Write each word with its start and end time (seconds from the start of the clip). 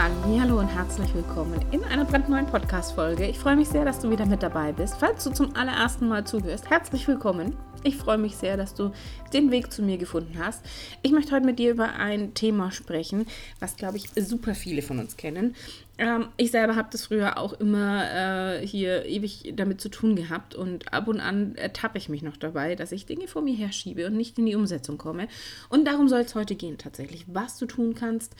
Hallo 0.00 0.60
und 0.60 0.68
herzlich 0.68 1.12
willkommen 1.12 1.60
in 1.72 1.82
einer 1.82 2.04
brandneuen 2.04 2.46
Podcast-Folge. 2.46 3.26
Ich 3.26 3.36
freue 3.36 3.56
mich 3.56 3.66
sehr, 3.66 3.84
dass 3.84 3.98
du 3.98 4.08
wieder 4.12 4.26
mit 4.26 4.44
dabei 4.44 4.70
bist. 4.70 4.94
Falls 5.00 5.24
du 5.24 5.30
zum 5.32 5.56
allerersten 5.56 6.06
Mal 6.06 6.24
zuhörst, 6.24 6.70
herzlich 6.70 7.08
willkommen. 7.08 7.56
Ich 7.82 7.96
freue 7.96 8.16
mich 8.16 8.36
sehr, 8.36 8.56
dass 8.56 8.74
du 8.74 8.92
den 9.32 9.50
Weg 9.50 9.72
zu 9.72 9.82
mir 9.82 9.98
gefunden 9.98 10.38
hast. 10.38 10.64
Ich 11.02 11.10
möchte 11.10 11.32
heute 11.32 11.46
mit 11.46 11.58
dir 11.58 11.72
über 11.72 11.94
ein 11.94 12.32
Thema 12.34 12.70
sprechen, 12.70 13.26
was, 13.58 13.74
glaube 13.74 13.96
ich, 13.96 14.10
super 14.14 14.54
viele 14.54 14.82
von 14.82 15.00
uns 15.00 15.16
kennen. 15.16 15.56
Ähm, 15.98 16.28
ich 16.36 16.52
selber 16.52 16.76
habe 16.76 16.90
das 16.92 17.06
früher 17.06 17.36
auch 17.36 17.54
immer 17.54 18.60
äh, 18.60 18.64
hier 18.64 19.04
ewig 19.04 19.52
damit 19.56 19.80
zu 19.80 19.88
tun 19.88 20.14
gehabt 20.14 20.54
und 20.54 20.92
ab 20.92 21.08
und 21.08 21.18
an 21.18 21.56
ertappe 21.56 21.98
ich 21.98 22.08
mich 22.08 22.22
noch 22.22 22.36
dabei, 22.36 22.76
dass 22.76 22.92
ich 22.92 23.06
Dinge 23.06 23.26
vor 23.26 23.42
mir 23.42 23.56
herschiebe 23.56 24.06
und 24.06 24.16
nicht 24.16 24.38
in 24.38 24.46
die 24.46 24.54
Umsetzung 24.54 24.96
komme. 24.96 25.26
Und 25.68 25.88
darum 25.88 26.08
soll 26.08 26.20
es 26.20 26.36
heute 26.36 26.54
gehen 26.54 26.78
tatsächlich, 26.78 27.24
was 27.26 27.58
du 27.58 27.66
tun 27.66 27.96
kannst, 27.96 28.36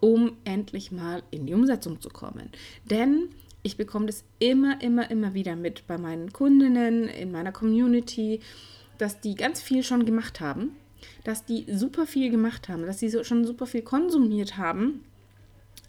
um 0.00 0.36
endlich 0.44 0.92
mal 0.92 1.22
in 1.30 1.46
die 1.46 1.54
Umsetzung 1.54 2.00
zu 2.00 2.08
kommen. 2.08 2.50
Denn 2.84 3.28
ich 3.62 3.76
bekomme 3.76 4.06
das 4.06 4.24
immer, 4.38 4.80
immer, 4.80 5.10
immer 5.10 5.34
wieder 5.34 5.56
mit 5.56 5.86
bei 5.86 5.98
meinen 5.98 6.32
Kundinnen, 6.32 7.08
in 7.08 7.32
meiner 7.32 7.52
Community, 7.52 8.40
dass 8.98 9.20
die 9.20 9.34
ganz 9.34 9.60
viel 9.60 9.82
schon 9.82 10.06
gemacht 10.06 10.40
haben, 10.40 10.76
dass 11.24 11.44
die 11.44 11.66
super 11.68 12.06
viel 12.06 12.30
gemacht 12.30 12.68
haben, 12.68 12.86
dass 12.86 13.00
sie 13.00 13.08
so, 13.08 13.24
schon 13.24 13.44
super 13.44 13.66
viel 13.66 13.82
konsumiert 13.82 14.56
haben 14.56 15.04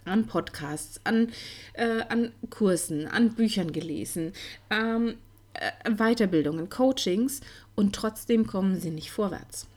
an 0.05 0.26
Podcasts, 0.26 0.99
an, 1.03 1.29
äh, 1.73 2.01
an 2.09 2.31
Kursen, 2.49 3.07
an 3.07 3.34
Büchern 3.34 3.71
gelesen, 3.71 4.34
ähm, 4.70 5.15
äh, 5.53 5.91
Weiterbildungen, 5.91 6.70
Coachings 6.70 7.41
und 7.76 7.93
trotzdem 7.93 8.48
kommen 8.48 8.79
sie 8.79 8.89
nicht 8.91 9.12
vorwärts. 9.12 9.67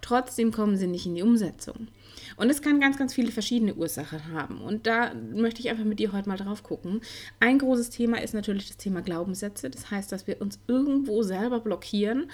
Trotzdem 0.00 0.52
kommen 0.52 0.76
sie 0.76 0.86
nicht 0.86 1.06
in 1.06 1.14
die 1.14 1.22
Umsetzung. 1.22 1.88
Und 2.36 2.50
es 2.50 2.62
kann 2.62 2.80
ganz, 2.80 2.96
ganz 2.98 3.14
viele 3.14 3.32
verschiedene 3.32 3.74
Ursachen 3.74 4.32
haben. 4.32 4.60
Und 4.60 4.86
da 4.86 5.12
möchte 5.14 5.60
ich 5.60 5.70
einfach 5.70 5.84
mit 5.84 5.98
dir 5.98 6.12
heute 6.12 6.28
mal 6.28 6.36
drauf 6.36 6.62
gucken. 6.62 7.00
Ein 7.40 7.58
großes 7.58 7.90
Thema 7.90 8.22
ist 8.22 8.34
natürlich 8.34 8.68
das 8.68 8.76
Thema 8.76 9.02
Glaubenssätze. 9.02 9.70
Das 9.70 9.90
heißt, 9.90 10.12
dass 10.12 10.26
wir 10.26 10.40
uns 10.40 10.58
irgendwo 10.68 11.22
selber 11.22 11.60
blockieren, 11.60 12.30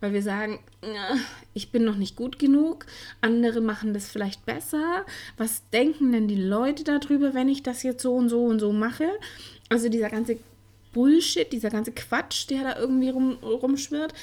weil 0.00 0.12
wir 0.12 0.22
sagen, 0.22 0.60
ich 1.54 1.72
bin 1.72 1.84
noch 1.84 1.96
nicht 1.96 2.14
gut 2.14 2.38
genug, 2.38 2.86
andere 3.20 3.60
machen 3.60 3.94
das 3.94 4.08
vielleicht 4.08 4.46
besser. 4.46 5.04
Was 5.36 5.68
denken 5.70 6.12
denn 6.12 6.28
die 6.28 6.40
Leute 6.40 6.84
darüber, 6.84 7.34
wenn 7.34 7.48
ich 7.48 7.64
das 7.64 7.82
jetzt 7.82 8.02
so 8.02 8.14
und 8.14 8.28
so 8.28 8.44
und 8.44 8.60
so 8.60 8.72
mache? 8.72 9.08
Also 9.68 9.88
dieser 9.88 10.08
ganze 10.08 10.38
Bullshit, 10.92 11.52
dieser 11.52 11.70
ganze 11.70 11.92
Quatsch, 11.92 12.48
der 12.48 12.62
da 12.62 12.78
irgendwie 12.78 13.10
rum, 13.10 13.38
rumschwirrt. 13.42 14.14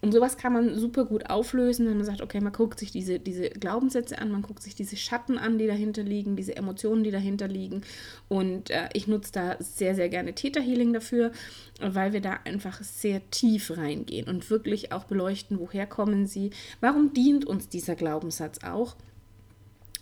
Und 0.00 0.12
sowas 0.12 0.36
kann 0.36 0.52
man 0.52 0.78
super 0.78 1.04
gut 1.04 1.28
auflösen, 1.28 1.88
wenn 1.88 1.96
man 1.96 2.06
sagt, 2.06 2.20
okay, 2.20 2.40
man 2.40 2.52
guckt 2.52 2.78
sich 2.78 2.92
diese, 2.92 3.18
diese 3.18 3.50
Glaubenssätze 3.50 4.18
an, 4.18 4.30
man 4.30 4.42
guckt 4.42 4.62
sich 4.62 4.74
diese 4.74 4.96
Schatten 4.96 5.38
an, 5.38 5.58
die 5.58 5.66
dahinter 5.66 6.02
liegen, 6.02 6.36
diese 6.36 6.56
Emotionen, 6.56 7.02
die 7.02 7.10
dahinter 7.10 7.48
liegen. 7.48 7.82
Und 8.28 8.70
äh, 8.70 8.88
ich 8.92 9.08
nutze 9.08 9.32
da 9.32 9.56
sehr, 9.58 9.94
sehr 9.94 10.08
gerne 10.08 10.34
Theta 10.34 10.60
Healing 10.60 10.92
dafür, 10.92 11.32
weil 11.80 12.12
wir 12.12 12.20
da 12.20 12.38
einfach 12.44 12.80
sehr 12.82 13.28
tief 13.30 13.76
reingehen 13.76 14.28
und 14.28 14.50
wirklich 14.50 14.92
auch 14.92 15.04
beleuchten, 15.04 15.58
woher 15.58 15.86
kommen 15.86 16.26
sie, 16.26 16.50
warum 16.80 17.12
dient 17.12 17.44
uns 17.44 17.68
dieser 17.68 17.96
Glaubenssatz 17.96 18.62
auch 18.62 18.96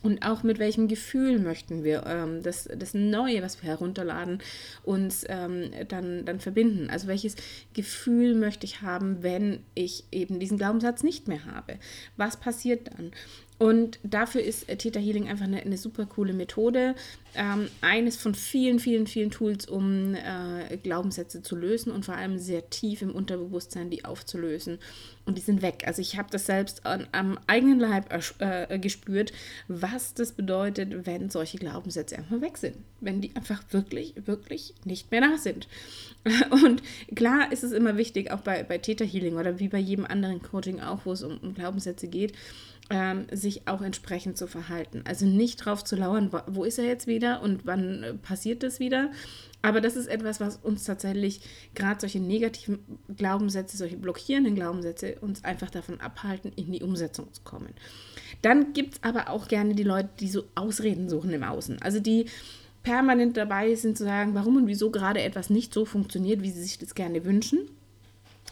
und 0.07 0.23
auch 0.23 0.45
mit 0.45 0.61
welchem 0.61 0.87
Gefühl 0.87 1.41
möchten 1.41 1.83
wir 1.83 2.07
ähm, 2.07 2.41
das, 2.41 2.69
das 2.73 2.95
Neue, 2.95 3.43
was 3.43 3.61
wir 3.61 3.69
herunterladen, 3.69 4.39
uns 4.85 5.25
ähm, 5.29 5.73
dann, 5.89 6.25
dann 6.25 6.39
verbinden. 6.39 6.89
Also 6.91 7.09
welches 7.09 7.35
Gefühl 7.75 8.37
möchte 8.37 8.67
ich 8.67 8.83
haben, 8.83 9.25
wenn 9.25 9.65
ich 9.75 10.05
eben 10.13 10.39
diesen 10.39 10.59
Glaubenssatz 10.59 11.03
nicht 11.03 11.27
mehr 11.27 11.45
habe? 11.45 11.81
Was 12.17 12.37
passiert 12.37 12.87
dann? 12.97 13.11
Und 13.59 13.99
dafür 14.03 14.43
ist 14.43 14.67
Theta 14.67 15.01
Healing 15.01 15.29
einfach 15.29 15.47
eine, 15.47 15.63
eine 15.63 15.79
super 15.79 16.05
coole 16.05 16.35
Methode. 16.35 16.95
Ähm, 17.35 17.69
eines 17.81 18.17
von 18.17 18.35
vielen, 18.35 18.79
vielen, 18.79 19.07
vielen 19.07 19.31
Tools, 19.31 19.67
um 19.67 20.15
äh, 20.15 20.77
Glaubenssätze 20.77 21.43
zu 21.43 21.57
lösen 21.57 21.91
und 21.91 22.05
vor 22.05 22.15
allem 22.15 22.39
sehr 22.39 22.69
tief 22.69 23.01
im 23.01 23.15
Unterbewusstsein 23.15 23.89
die 23.89 24.05
aufzulösen. 24.05 24.79
Und 25.25 25.39
die 25.39 25.43
sind 25.43 25.63
weg. 25.63 25.85
Also 25.87 26.03
ich 26.03 26.19
habe 26.19 26.29
das 26.31 26.47
selbst 26.47 26.85
an, 26.85 27.07
am 27.13 27.39
eigenen 27.47 27.81
Leib 27.81 28.13
äh, 28.39 28.79
gespürt, 28.79 29.33
was 29.69 30.15
das 30.15 30.33
bedeutet, 30.33 31.07
wenn 31.07 31.31
solche 31.31 31.59
Glaubenssätze 31.59 32.17
einfach 32.17 32.41
weg 32.43 32.59
sind. 32.59 32.77
Wenn 33.01 33.23
die 33.23 33.35
einfach 33.35 33.63
wirklich, 33.71 34.15
wirklich 34.27 34.75
nicht 34.85 35.11
mehr 35.11 35.23
da 35.23 35.37
sind. 35.39 35.67
Und 36.51 36.83
klar 37.15 37.51
ist 37.53 37.65
es 37.65 37.73
immer 37.73 37.97
wichtig, 37.97 38.31
auch 38.31 38.41
bei, 38.41 38.63
bei 38.65 38.79
Theta 38.79 39.05
Healing 39.05 39.37
oder 39.37 39.59
wie 39.59 39.69
bei 39.69 39.79
jedem 39.79 40.05
anderen 40.05 40.43
Coaching 40.43 40.81
auch, 40.81 41.01
wo 41.05 41.13
es 41.13 41.23
um, 41.23 41.39
um 41.39 41.55
Glaubenssätze 41.55 42.09
geht, 42.09 42.33
ähm, 42.91 43.27
sich 43.33 43.67
auch 43.67 43.83
entsprechend 43.83 44.39
zu 44.39 44.47
verhalten. 44.47 45.03
Also 45.05 45.27
nicht 45.27 45.57
drauf 45.57 45.83
zu 45.83 45.97
lauern, 45.97 46.31
wo 46.47 46.65
ist 46.65 46.79
er 46.79 46.85
jetzt 46.85 47.07
wieder 47.07 47.43
und 47.43 47.67
wann 47.67 48.03
äh, 48.03 48.15
passiert 48.15 48.63
das 48.63 48.79
wieder. 48.79 49.11
Aber 49.63 49.81
das 49.81 49.97
ist 49.97 50.07
etwas, 50.07 50.39
was 50.39 50.57
uns 50.57 50.85
tatsächlich 50.85 51.41
gerade 51.75 52.01
solche 52.01 52.21
negativen 52.21 52.79
Glaubenssätze, 53.17 53.77
solche 53.77 53.97
blockierenden 53.97 54.55
Glaubenssätze 54.55 55.17
uns 55.21 55.43
einfach 55.43 55.71
davon 55.71 56.01
abhalten, 56.01 56.53
in 56.55 56.71
die 56.71 56.83
Umsetzung 56.83 57.33
zu 57.33 57.43
kommen. 57.43 57.75
Dann 58.43 58.73
gibt 58.73 58.95
es 58.95 59.03
aber 59.03 59.31
auch 59.31 59.49
gerne 59.49 59.75
die 59.75 59.83
Leute, 59.83 60.11
die 60.21 60.29
so 60.29 60.45
Ausreden 60.55 61.09
suchen 61.09 61.33
im 61.33 61.43
Außen. 61.43 61.83
Also 61.83 61.99
die 61.99 62.27
permanent 62.85 63.37
dabei 63.37 63.75
sind 63.75 63.99
zu 63.99 64.05
sagen, 64.05 64.35
warum 64.35 64.57
und 64.57 64.69
wieso 64.69 64.91
gerade 64.91 65.21
etwas 65.21 65.51
nicht 65.51 65.75
so 65.75 65.85
funktioniert, 65.85 66.43
wie 66.43 66.53
sie 66.53 66.63
sich 66.63 66.79
das 66.79 66.95
gerne 66.95 67.25
wünschen 67.25 67.69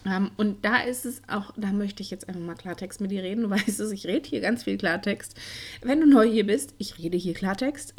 ähm, 0.07 0.31
und 0.37 0.65
da 0.65 0.83
ist 0.83 1.07
es 1.07 1.23
auch, 1.29 1.53
da 1.57 1.73
möchte 1.73 2.03
ich 2.03 2.11
jetzt 2.11 2.29
einfach 2.29 2.41
mal 2.41 2.55
Klartext 2.55 3.01
mit 3.01 3.11
dir 3.11 3.23
reden. 3.23 3.43
Du 3.43 3.51
weißt 3.51 3.81
es, 3.81 3.91
ich 3.91 4.07
rede 4.07 4.29
hier 4.29 4.41
ganz 4.41 4.65
viel 4.65 4.77
Klartext. 4.77 5.35
Wenn 5.83 6.01
du 6.01 6.07
neu 6.07 6.29
hier 6.31 6.47
bist, 6.47 6.75
ich 6.79 6.99
rede 6.99 7.17
hier 7.17 7.35
Klartext. 7.35 7.95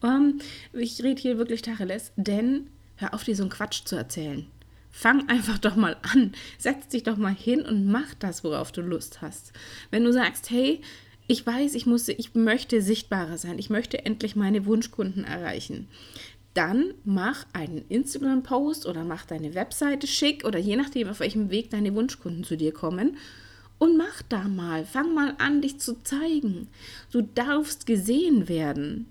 um, 0.00 0.04
ähm, 0.04 0.40
ich 0.72 1.02
rede 1.02 1.20
hier 1.20 1.38
wirklich 1.38 1.62
Tacheles, 1.62 2.12
denn 2.16 2.68
hör 2.96 3.14
auf, 3.14 3.24
dir 3.24 3.36
so 3.36 3.42
einen 3.42 3.50
Quatsch 3.50 3.84
zu 3.84 3.96
erzählen. 3.96 4.46
Fang 4.90 5.28
einfach 5.28 5.58
doch 5.58 5.76
mal 5.76 5.96
an. 6.02 6.32
Setz 6.58 6.88
dich 6.88 7.02
doch 7.02 7.16
mal 7.16 7.34
hin 7.34 7.62
und 7.62 7.86
mach 7.86 8.14
das, 8.14 8.44
worauf 8.44 8.72
du 8.72 8.82
Lust 8.82 9.22
hast. 9.22 9.52
Wenn 9.90 10.04
du 10.04 10.12
sagst, 10.12 10.50
hey, 10.50 10.80
ich 11.30 11.46
weiß, 11.46 11.74
ich 11.74 11.84
muss, 11.84 12.08
ich 12.08 12.34
möchte 12.34 12.80
sichtbarer 12.80 13.36
sein, 13.36 13.58
ich 13.58 13.68
möchte 13.68 14.04
endlich 14.04 14.34
meine 14.34 14.64
Wunschkunden 14.64 15.24
erreichen 15.24 15.86
dann 16.54 16.94
mach 17.04 17.46
einen 17.52 17.84
Instagram-Post 17.88 18.86
oder 18.86 19.04
mach 19.04 19.26
deine 19.26 19.54
Webseite 19.54 20.06
schick 20.06 20.44
oder 20.44 20.58
je 20.58 20.76
nachdem, 20.76 21.08
auf 21.08 21.20
welchem 21.20 21.50
Weg 21.50 21.70
deine 21.70 21.94
Wunschkunden 21.94 22.44
zu 22.44 22.56
dir 22.56 22.72
kommen. 22.72 23.16
Und 23.78 23.96
mach 23.96 24.22
da 24.28 24.48
mal, 24.48 24.84
fang 24.84 25.14
mal 25.14 25.36
an, 25.38 25.62
dich 25.62 25.78
zu 25.78 26.02
zeigen. 26.02 26.66
Du 27.12 27.22
darfst 27.22 27.86
gesehen 27.86 28.48
werden. 28.48 29.06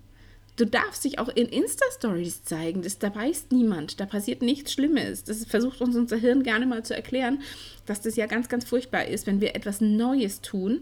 Du 0.57 0.65
darfst 0.65 1.05
dich 1.05 1.19
auch 1.19 1.29
in 1.29 1.47
Insta-Stories 1.47 2.43
zeigen. 2.43 2.81
Das, 2.81 2.97
da 2.97 3.13
weiß 3.15 3.45
niemand. 3.51 3.99
Da 3.99 4.05
passiert 4.05 4.41
nichts 4.41 4.73
Schlimmes. 4.73 5.23
Das 5.23 5.45
versucht 5.45 5.79
uns 5.81 5.95
unser 5.95 6.17
Hirn 6.17 6.43
gerne 6.43 6.65
mal 6.65 6.83
zu 6.83 6.95
erklären, 6.95 7.41
dass 7.85 8.01
das 8.01 8.15
ja 8.17 8.25
ganz, 8.25 8.49
ganz 8.49 8.65
furchtbar 8.65 9.05
ist, 9.05 9.27
wenn 9.27 9.39
wir 9.39 9.55
etwas 9.55 9.79
Neues 9.79 10.41
tun. 10.41 10.81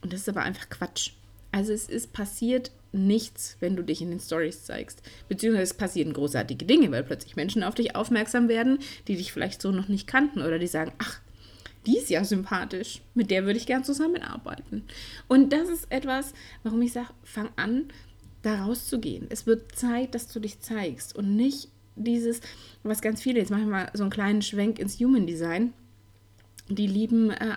Und 0.00 0.12
das 0.12 0.20
ist 0.20 0.28
aber 0.28 0.42
einfach 0.42 0.70
Quatsch. 0.70 1.10
Also 1.50 1.72
es 1.72 1.88
ist 1.88 2.12
passiert 2.12 2.70
nichts, 2.92 3.56
wenn 3.60 3.76
du 3.76 3.82
dich 3.82 4.02
in 4.02 4.10
den 4.10 4.20
Stories 4.20 4.64
zeigst. 4.64 5.02
Beziehungsweise 5.28 5.64
es 5.64 5.74
passieren 5.74 6.12
großartige 6.12 6.64
Dinge, 6.64 6.90
weil 6.90 7.02
plötzlich 7.02 7.36
Menschen 7.36 7.62
auf 7.62 7.74
dich 7.74 7.96
aufmerksam 7.96 8.48
werden, 8.48 8.78
die 9.08 9.16
dich 9.16 9.32
vielleicht 9.32 9.62
so 9.62 9.72
noch 9.72 9.88
nicht 9.88 10.06
kannten 10.06 10.42
oder 10.42 10.58
die 10.58 10.66
sagen, 10.66 10.92
ach, 10.98 11.20
die 11.86 11.98
ist 11.98 12.10
ja 12.10 12.22
sympathisch, 12.24 13.00
mit 13.14 13.30
der 13.30 13.44
würde 13.44 13.58
ich 13.58 13.66
gern 13.66 13.84
zusammenarbeiten. 13.84 14.84
Und 15.26 15.52
das 15.52 15.68
ist 15.68 15.90
etwas, 15.90 16.32
warum 16.62 16.80
ich 16.82 16.92
sage, 16.92 17.08
fang 17.24 17.48
an, 17.56 17.86
da 18.42 18.64
rauszugehen. 18.64 19.26
Es 19.30 19.46
wird 19.46 19.74
Zeit, 19.74 20.14
dass 20.14 20.28
du 20.28 20.40
dich 20.40 20.60
zeigst 20.60 21.16
und 21.16 21.36
nicht 21.36 21.68
dieses, 21.96 22.40
was 22.82 23.02
ganz 23.02 23.22
viele, 23.22 23.40
jetzt 23.40 23.50
mache 23.50 23.62
ich 23.62 23.66
mal 23.66 23.90
so 23.94 24.04
einen 24.04 24.10
kleinen 24.10 24.42
Schwenk 24.42 24.78
ins 24.78 24.98
Human 24.98 25.26
Design, 25.26 25.72
die 26.68 26.86
lieben 26.86 27.30
äh, 27.30 27.56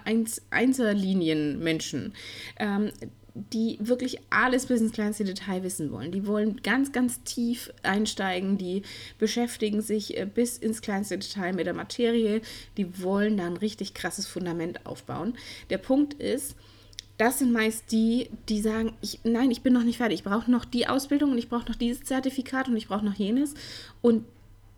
Einzellinien-Menschen. 0.49 2.13
Ähm, 2.59 2.91
die 3.35 3.77
wirklich 3.81 4.19
alles 4.29 4.65
bis 4.65 4.79
ins 4.79 4.93
kleinste 4.93 5.25
Detail 5.25 5.63
wissen 5.63 5.91
wollen. 5.91 6.11
Die 6.11 6.25
wollen 6.25 6.61
ganz, 6.63 6.93
ganz 6.93 7.21
tief 7.23 7.71
einsteigen, 7.83 8.57
die 8.57 8.83
beschäftigen 9.19 9.81
sich 9.81 10.17
äh, 10.17 10.25
bis 10.25 10.57
ins 10.57 10.81
kleinste 10.81 11.17
Detail 11.17 11.53
mit 11.53 11.67
der 11.67 11.73
Materie, 11.73 12.41
die 12.77 13.01
wollen 13.01 13.37
da 13.37 13.45
ein 13.45 13.57
richtig 13.57 13.93
krasses 13.93 14.25
Fundament 14.25 14.85
aufbauen. 14.85 15.35
Der 15.69 15.77
Punkt 15.77 16.13
ist, 16.13 16.55
das 17.17 17.39
sind 17.39 17.51
meist 17.51 17.91
die, 17.91 18.29
die 18.49 18.61
sagen, 18.61 18.93
ich, 19.01 19.19
nein, 19.23 19.51
ich 19.51 19.61
bin 19.61 19.73
noch 19.73 19.83
nicht 19.83 19.97
fertig, 19.97 20.19
ich 20.19 20.23
brauche 20.23 20.49
noch 20.49 20.65
die 20.65 20.87
Ausbildung 20.87 21.31
und 21.31 21.37
ich 21.37 21.49
brauche 21.49 21.67
noch 21.67 21.75
dieses 21.75 22.03
Zertifikat 22.03 22.67
und 22.67 22.77
ich 22.77 22.87
brauche 22.87 23.05
noch 23.05 23.15
jenes. 23.15 23.53
Und 24.01 24.25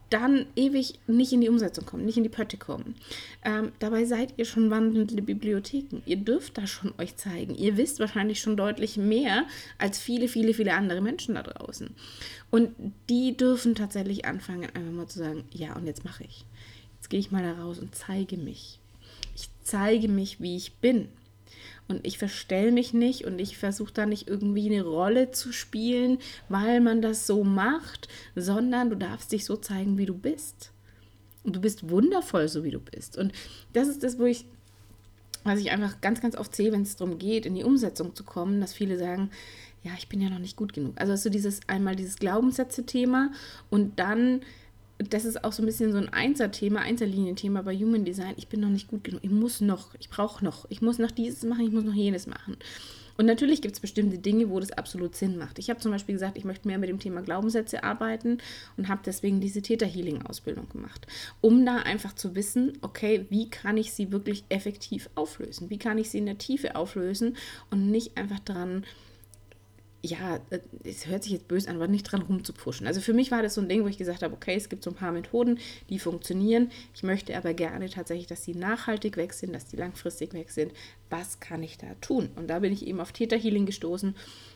dann 0.10 0.46
ewig 0.56 1.00
nicht 1.08 1.34
in 1.34 1.42
die 1.42 1.50
Umsetzung 1.50 1.86
kommen, 1.86 2.06
nicht 2.06 2.18
in 2.18 2.24
die 2.24 2.30
Pötte 2.30 2.58
kommen. 2.58 2.96
Ähm, 3.44 3.72
dabei 3.80 4.06
seid 4.06 4.34
ihr 4.38 4.46
schon 4.46 4.70
wandelnde 4.70 5.22
Bibliotheken. 5.22 6.02
Ihr 6.06 6.18
dürft 6.18 6.58
da 6.58 6.68
schon 6.68 6.94
euch 6.98 7.16
zeigen. 7.18 7.56
Ihr 7.56 7.78
wisst 7.78 8.00
wahrscheinlich 8.00 8.40
schon 8.40 8.58
deutlich 8.58 8.98
mehr 8.98 9.46
als 9.78 10.00
viele, 10.00 10.28
viele, 10.28 10.54
viele 10.54 10.74
andere 10.74 11.02
Menschen 11.02 11.36
da 11.36 11.44
draußen. 11.44 11.90
Und 12.52 12.72
die 13.10 13.36
dürfen 13.36 13.76
tatsächlich 13.76 14.26
anfangen, 14.26 14.70
einfach 14.74 14.92
mal 14.92 15.08
zu 15.08 15.20
sagen, 15.20 15.44
ja, 15.52 15.76
und 15.76 15.86
jetzt 15.86 16.06
mache 16.06 16.24
ich. 16.24 16.46
Jetzt 16.96 17.10
gehe 17.10 17.20
ich 17.20 17.32
mal 17.32 17.44
da 17.44 17.62
raus 17.62 17.80
und 17.80 17.94
zeige 17.96 18.38
mich. 18.38 18.80
Ich 19.36 19.50
zeige 19.64 20.08
mich, 20.08 20.42
wie 20.42 20.56
ich 20.56 20.74
bin. 20.76 21.10
Und 21.88 22.06
ich 22.06 22.18
verstell 22.18 22.72
mich 22.72 22.94
nicht 22.94 23.26
und 23.26 23.40
ich 23.40 23.58
versuche 23.58 23.94
da 23.94 24.06
nicht 24.06 24.28
irgendwie 24.28 24.66
eine 24.68 24.84
Rolle 24.84 25.32
zu 25.32 25.52
spielen, 25.52 26.20
weil 26.50 26.82
man 26.82 27.02
das 27.02 27.28
so 27.28 27.44
macht, 27.44 28.08
sondern 28.36 28.90
du 28.90 28.96
darfst 28.96 29.32
dich 29.32 29.46
so 29.46 29.56
zeigen, 29.56 29.98
wie 29.98 30.06
du 30.06 30.14
bist. 30.14 30.72
Und 31.44 31.56
du 31.56 31.62
bist 31.62 31.90
wundervoll, 31.90 32.50
so 32.50 32.66
wie 32.66 32.72
du 32.72 32.80
bist. 32.80 33.18
Und 33.18 33.32
das 33.72 33.88
ist 33.88 34.04
das, 34.04 34.20
wo 34.20 34.26
ich, 34.26 34.46
was 35.46 35.60
ich 35.60 35.72
einfach 35.72 36.02
ganz, 36.02 36.20
ganz 36.20 36.36
oft 36.36 36.54
sehe, 36.54 36.74
wenn 36.74 36.82
es 36.82 36.98
darum 36.98 37.20
geht, 37.20 37.46
in 37.46 37.56
die 37.56 37.64
Umsetzung 37.64 38.14
zu 38.16 38.26
kommen, 38.26 38.60
dass 38.60 38.74
viele 38.74 38.98
sagen, 38.98 39.32
ja, 39.84 39.92
ich 39.98 40.10
bin 40.10 40.20
ja 40.20 40.30
noch 40.30 40.40
nicht 40.40 40.58
gut 40.58 40.74
genug. 40.74 41.00
Also 41.00 41.14
hast 41.14 41.24
du 41.24 41.30
dieses 41.30 41.62
einmal 41.68 41.96
dieses 41.96 42.18
Glaubenssätze-Thema 42.18 43.32
und 43.70 43.98
dann 43.98 44.42
das 44.98 45.26
ist 45.26 45.44
auch 45.44 45.54
so 45.54 45.62
ein 45.62 45.66
bisschen 45.66 45.92
so 45.92 45.98
ein 45.98 46.10
Einser-Thema, 46.10 46.80
Einserlinienthema 46.82 47.62
bei 47.62 47.76
Human 47.76 48.06
Design. 48.06 48.34
Ich 48.38 48.48
bin 48.48 48.60
noch 48.60 48.70
nicht 48.70 48.88
gut 48.88 49.04
genug. 49.04 49.22
Ich 49.24 49.30
muss 49.30 49.62
noch, 49.62 49.94
ich 50.00 50.10
brauche 50.10 50.44
noch, 50.44 50.66
ich 50.70 50.82
muss 50.82 50.98
noch 50.98 51.12
dieses 51.12 51.44
machen, 51.44 51.66
ich 51.66 51.72
muss 51.72 51.84
noch 51.84 51.94
jenes 51.94 52.28
machen. 52.28 52.58
Und 53.18 53.26
natürlich 53.26 53.62
gibt 53.62 53.76
es 53.76 53.80
bestimmte 53.80 54.20
Dinge, 54.20 54.50
wo 54.50 54.60
das 54.60 54.72
absolut 54.72 55.16
Sinn 55.16 55.38
macht. 55.38 55.58
Ich 55.60 55.70
habe 55.70 55.80
zum 55.80 55.92
Beispiel 55.92 56.14
gesagt, 56.14 56.38
ich 56.38 56.46
möchte 56.46 56.68
mehr 56.68 56.78
mit 56.78 56.90
dem 56.90 57.00
Thema 57.00 57.22
Glaubenssätze 57.22 57.84
arbeiten 57.84 58.38
und 58.78 58.88
habe 58.88 59.02
deswegen 59.06 59.42
diese 59.42 59.62
Täter-Healing-Ausbildung 59.62 60.70
gemacht, 60.70 61.08
um 61.42 61.66
da 61.66 61.78
einfach 61.78 62.14
zu 62.14 62.36
wissen, 62.36 62.74
okay, 62.82 63.26
wie 63.30 63.50
kann 63.50 63.78
ich 63.78 63.92
sie 63.94 64.12
wirklich 64.12 64.44
effektiv 64.50 65.10
auflösen? 65.16 65.70
Wie 65.72 65.80
kann 65.80 65.98
ich 65.98 66.12
sie 66.12 66.20
in 66.20 66.28
der 66.28 66.38
Tiefe 66.38 66.76
auflösen 66.76 67.36
und 67.72 67.90
nicht 67.90 68.18
einfach 68.18 68.40
dran 68.40 68.86
ja, 70.04 70.40
äh, 70.50 70.60
es 70.84 71.08
hört 71.08 71.24
sich 71.24 71.34
jetzt 71.34 71.48
böse 71.48 71.70
an, 71.70 71.78
aber 71.78 71.88
nicht 71.88 72.04
dran 72.04 72.22
rumzupushen. 72.22 72.88
Also 72.88 73.02
für 73.02 73.14
mich 73.14 73.32
war 73.32 73.42
das 73.42 73.56
so 73.56 73.62
ein 73.62 73.70
Ding, 73.70 73.84
wo 73.84 73.88
ich 73.88 73.98
gesagt 73.98 74.24
habe, 74.24 74.34
okay, 74.34 74.56
es 74.56 74.70
gibt 74.70 74.84
so 74.84 74.92
ein 74.92 74.96
paar 74.96 75.12
Methoden, 75.12 75.60
die 75.90 76.00
funktionieren. 76.00 76.72
Ich 76.94 77.04
möchte 77.04 77.36
aber 77.36 77.54
gerne 77.54 77.90
tatsächlich, 77.90 78.28
dass 78.28 78.42
die 78.42 78.56
nachhaltig 78.56 79.18
weg 79.18 79.34
sind, 79.34 79.54
dass 79.54 79.66
die 79.66 79.76
langfristig 79.76 80.34
weg 80.34 80.52
sind. 80.52 80.72
Was 81.10 81.40
kann 81.40 81.64
ich 81.64 81.78
da 81.78 81.88
tun? 82.02 82.30
Und 82.36 82.48
da 82.48 82.60
bin 82.60 82.74
ich 82.74 82.86
eben 82.86 83.00
auf 83.00 83.12
Theta 83.12 83.36
Healing 83.36 83.66
gestoßen. 83.66 84.16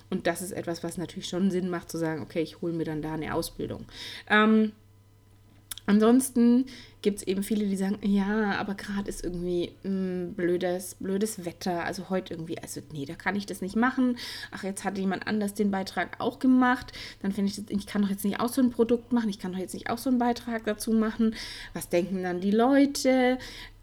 Und 0.10 0.28
das 0.28 0.42
ist 0.42 0.52
etwas, 0.52 0.84
was 0.84 0.98
natürlich 0.98 1.30
schon 1.30 1.52
Sinn 1.52 1.70
macht, 1.70 1.90
zu 1.90 1.98
sagen, 1.98 2.22
okay, 2.22 2.42
ich 2.42 2.62
hole 2.62 2.74
mir 2.74 2.84
dann 2.84 3.02
da 3.02 3.14
eine 3.14 3.34
Ausbildung. 3.34 3.86
Ähm, 4.30 4.74
Ansonsten 5.86 6.66
gibt 7.02 7.20
es 7.20 7.28
eben 7.28 7.44
viele, 7.44 7.66
die 7.66 7.76
sagen, 7.76 7.98
ja, 8.04 8.60
aber 8.60 8.76
gerade 8.76 9.10
ist 9.10 9.24
irgendwie 9.24 9.72
mh, 9.84 9.90
hm, 9.90 10.34
blödes, 10.36 10.96
blödes 11.00 11.46
Wetter. 11.46 11.84
Also 11.84 12.10
heute 12.10 12.34
irgendwie, 12.34 12.60
also 12.60 12.82
nee, 12.92 13.06
da 13.06 13.16
kann 13.16 13.36
ich 13.36 13.46
das 13.46 13.62
nicht 13.62 13.76
machen. 13.76 14.18
Ach, 14.52 14.64
jetzt 14.64 14.84
hat 14.84 14.98
jemand 14.98 15.28
anders 15.28 15.54
den 15.54 15.72
Beitrag 15.72 16.20
auch 16.20 16.40
gemacht. 16.40 16.94
Dann 17.22 17.32
finde 17.32 17.50
ich, 17.50 17.56
das, 17.56 17.66
ich 17.70 17.88
kann 17.88 18.04
doch 18.04 18.10
jetzt 18.10 18.26
nicht 18.26 18.40
auch 18.40 18.50
so 18.50 18.62
ein 18.62 18.70
Produkt 18.70 19.12
machen. 19.12 19.30
Ich 19.30 19.40
kann 19.40 19.54
doch 19.54 19.60
jetzt 19.60 19.74
nicht 19.74 19.90
auch 19.90 19.98
so 19.98 20.10
einen 20.10 20.20
Beitrag 20.20 20.66
dazu 20.66 20.92
machen. 20.92 21.36
Was 21.74 21.90
denken 21.90 22.24
dann 22.24 22.42
die 22.42 22.52
Leute? 22.52 23.38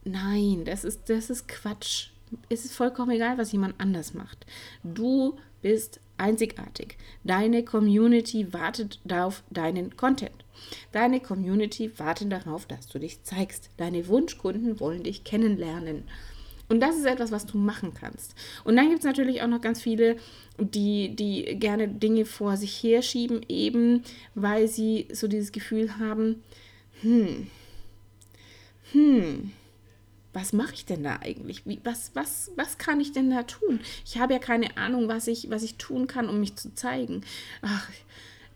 Nein, 0.04 0.62
das 0.64 0.84
ist, 0.84 1.10
das 1.10 1.30
ist 1.30 1.48
Quatsch. 1.48 2.10
Es 2.48 2.64
ist 2.64 2.74
vollkommen 2.74 3.10
egal, 3.10 3.38
was 3.38 3.52
jemand 3.52 3.80
anders 3.80 4.14
macht. 4.14 4.46
Du 4.84 5.36
bist 5.62 6.00
einzigartig. 6.18 6.96
Deine 7.24 7.64
Community 7.64 8.52
wartet 8.52 9.00
auf 9.10 9.42
deinen 9.50 9.96
Content. 9.96 10.44
Deine 10.92 11.20
Community 11.20 11.90
wartet 11.98 12.32
darauf, 12.32 12.66
dass 12.66 12.88
du 12.88 12.98
dich 12.98 13.22
zeigst. 13.22 13.70
Deine 13.76 14.08
Wunschkunden 14.08 14.80
wollen 14.80 15.04
dich 15.04 15.24
kennenlernen. 15.24 16.04
Und 16.68 16.80
das 16.80 16.96
ist 16.96 17.06
etwas, 17.06 17.32
was 17.32 17.46
du 17.46 17.56
machen 17.56 17.94
kannst. 17.94 18.34
Und 18.64 18.76
dann 18.76 18.88
gibt 18.88 18.98
es 18.98 19.04
natürlich 19.04 19.40
auch 19.40 19.46
noch 19.46 19.62
ganz 19.62 19.80
viele, 19.80 20.16
die, 20.58 21.16
die 21.16 21.58
gerne 21.58 21.88
Dinge 21.88 22.26
vor 22.26 22.56
sich 22.56 22.82
herschieben, 22.82 23.40
eben 23.48 24.02
weil 24.34 24.68
sie 24.68 25.06
so 25.10 25.28
dieses 25.28 25.52
Gefühl 25.52 25.98
haben, 25.98 26.42
hm, 27.00 27.46
hm, 28.92 29.52
was 30.32 30.52
mache 30.52 30.74
ich 30.74 30.84
denn 30.84 31.02
da 31.02 31.18
eigentlich? 31.20 31.66
Wie, 31.66 31.80
was, 31.84 32.10
was, 32.14 32.50
was 32.56 32.78
kann 32.78 33.00
ich 33.00 33.12
denn 33.12 33.30
da 33.30 33.44
tun? 33.44 33.80
Ich 34.04 34.18
habe 34.18 34.34
ja 34.34 34.38
keine 34.38 34.76
Ahnung, 34.76 35.08
was 35.08 35.26
ich, 35.26 35.50
was 35.50 35.62
ich 35.62 35.76
tun 35.76 36.06
kann, 36.06 36.28
um 36.28 36.40
mich 36.40 36.56
zu 36.56 36.74
zeigen. 36.74 37.22
Ach, 37.62 37.88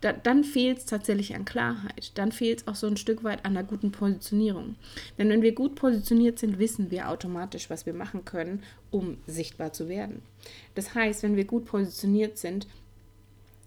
da, 0.01 0.13
dann 0.13 0.43
fehlt 0.43 0.79
es 0.79 0.85
tatsächlich 0.85 1.33
an 1.35 1.45
Klarheit. 1.45 2.11
Dann 2.15 2.31
fehlt 2.31 2.61
es 2.61 2.67
auch 2.67 2.75
so 2.75 2.87
ein 2.87 2.97
Stück 2.97 3.23
weit 3.23 3.45
an 3.45 3.57
einer 3.57 3.65
guten 3.65 3.91
Positionierung. 3.91 4.75
Denn 5.17 5.29
wenn 5.29 5.41
wir 5.41 5.55
gut 5.55 5.75
positioniert 5.75 6.39
sind, 6.39 6.59
wissen 6.59 6.91
wir 6.91 7.09
automatisch, 7.09 7.69
was 7.69 7.85
wir 7.85 7.93
machen 7.93 8.25
können, 8.25 8.63
um 8.91 9.17
sichtbar 9.27 9.73
zu 9.73 9.87
werden. 9.87 10.21
Das 10.75 10.93
heißt, 10.93 11.23
wenn 11.23 11.37
wir 11.37 11.45
gut 11.45 11.65
positioniert 11.65 12.37
sind, 12.37 12.67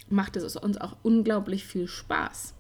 macht 0.09 0.37
es 0.37 0.57
uns 0.57 0.79
auch 0.79 0.97
unglaublich 1.03 1.65
viel 1.65 1.89
Spaß 1.89 2.56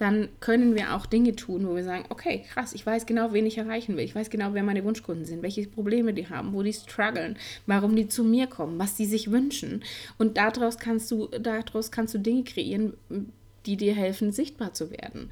dann 0.00 0.30
können 0.40 0.74
wir 0.74 0.96
auch 0.96 1.04
Dinge 1.04 1.36
tun, 1.36 1.68
wo 1.68 1.76
wir 1.76 1.84
sagen, 1.84 2.06
okay, 2.08 2.42
krass, 2.50 2.72
ich 2.72 2.86
weiß 2.86 3.04
genau, 3.04 3.34
wen 3.34 3.44
ich 3.44 3.58
erreichen 3.58 3.98
will. 3.98 4.04
Ich 4.04 4.14
weiß 4.14 4.30
genau, 4.30 4.54
wer 4.54 4.62
meine 4.62 4.82
Wunschkunden 4.82 5.26
sind, 5.26 5.42
welche 5.42 5.66
Probleme 5.66 6.14
die 6.14 6.28
haben, 6.28 6.54
wo 6.54 6.62
die 6.62 6.72
strugglen, 6.72 7.36
warum 7.66 7.94
die 7.94 8.08
zu 8.08 8.24
mir 8.24 8.46
kommen, 8.46 8.78
was 8.78 8.96
sie 8.96 9.04
sich 9.04 9.30
wünschen. 9.30 9.84
Und 10.16 10.38
daraus 10.38 10.78
kannst 10.78 11.10
du, 11.10 11.26
daraus 11.26 11.90
kannst 11.90 12.14
du 12.14 12.18
Dinge 12.18 12.44
kreieren, 12.44 12.94
die 13.66 13.76
dir 13.76 13.94
helfen, 13.94 14.32
sichtbar 14.32 14.72
zu 14.72 14.90
werden. 14.90 15.30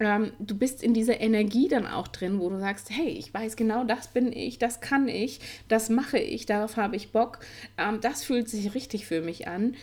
Ähm, 0.00 0.32
du 0.38 0.56
bist 0.56 0.82
in 0.82 0.94
dieser 0.94 1.20
Energie 1.20 1.68
dann 1.68 1.86
auch 1.86 2.08
drin, 2.08 2.40
wo 2.40 2.48
du 2.48 2.58
sagst, 2.58 2.88
hey, 2.88 3.08
ich 3.08 3.34
weiß 3.34 3.56
genau, 3.56 3.84
das 3.84 4.08
bin 4.08 4.32
ich, 4.32 4.58
das 4.58 4.80
kann 4.80 5.08
ich, 5.08 5.40
das 5.68 5.90
mache 5.90 6.18
ich, 6.18 6.46
darauf 6.46 6.78
habe 6.78 6.96
ich 6.96 7.12
Bock, 7.12 7.40
ähm, 7.76 8.00
das 8.00 8.24
fühlt 8.24 8.48
sich 8.48 8.74
richtig 8.74 9.04
für 9.04 9.20
mich 9.20 9.46
an. 9.46 9.76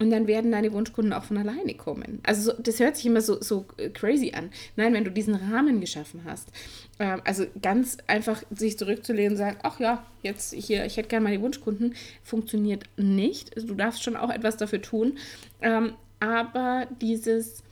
Und 0.00 0.10
dann 0.10 0.28
werden 0.28 0.52
deine 0.52 0.72
Wunschkunden 0.72 1.12
auch 1.12 1.24
von 1.24 1.38
alleine 1.38 1.74
kommen. 1.74 2.20
Also 2.22 2.52
so, 2.52 2.62
das 2.62 2.78
hört 2.78 2.96
sich 2.96 3.06
immer 3.06 3.20
so, 3.20 3.40
so 3.42 3.66
äh, 3.78 3.90
crazy 3.90 4.32
an. 4.32 4.50
Nein, 4.76 4.94
wenn 4.94 5.04
du 5.04 5.10
diesen 5.10 5.34
Rahmen 5.34 5.80
geschaffen 5.80 6.22
hast, 6.24 6.50
äh, 6.98 7.18
also 7.24 7.46
ganz 7.60 7.98
einfach 8.06 8.42
sich 8.50 8.78
zurückzulehnen 8.78 9.32
und 9.32 9.38
sagen, 9.38 9.58
ach 9.62 9.80
ja, 9.80 10.06
jetzt 10.22 10.54
hier, 10.54 10.84
ich 10.84 10.96
hätte 10.96 11.08
gerne 11.08 11.24
meine 11.24 11.42
Wunschkunden, 11.42 11.94
funktioniert 12.22 12.84
nicht. 12.96 13.56
Also 13.56 13.68
du 13.68 13.74
darfst 13.74 14.04
schon 14.04 14.16
auch 14.16 14.30
etwas 14.30 14.56
dafür 14.56 14.80
tun. 14.80 15.18
Ähm, 15.62 15.94
aber 16.20 16.86
dieses, 17.00 17.64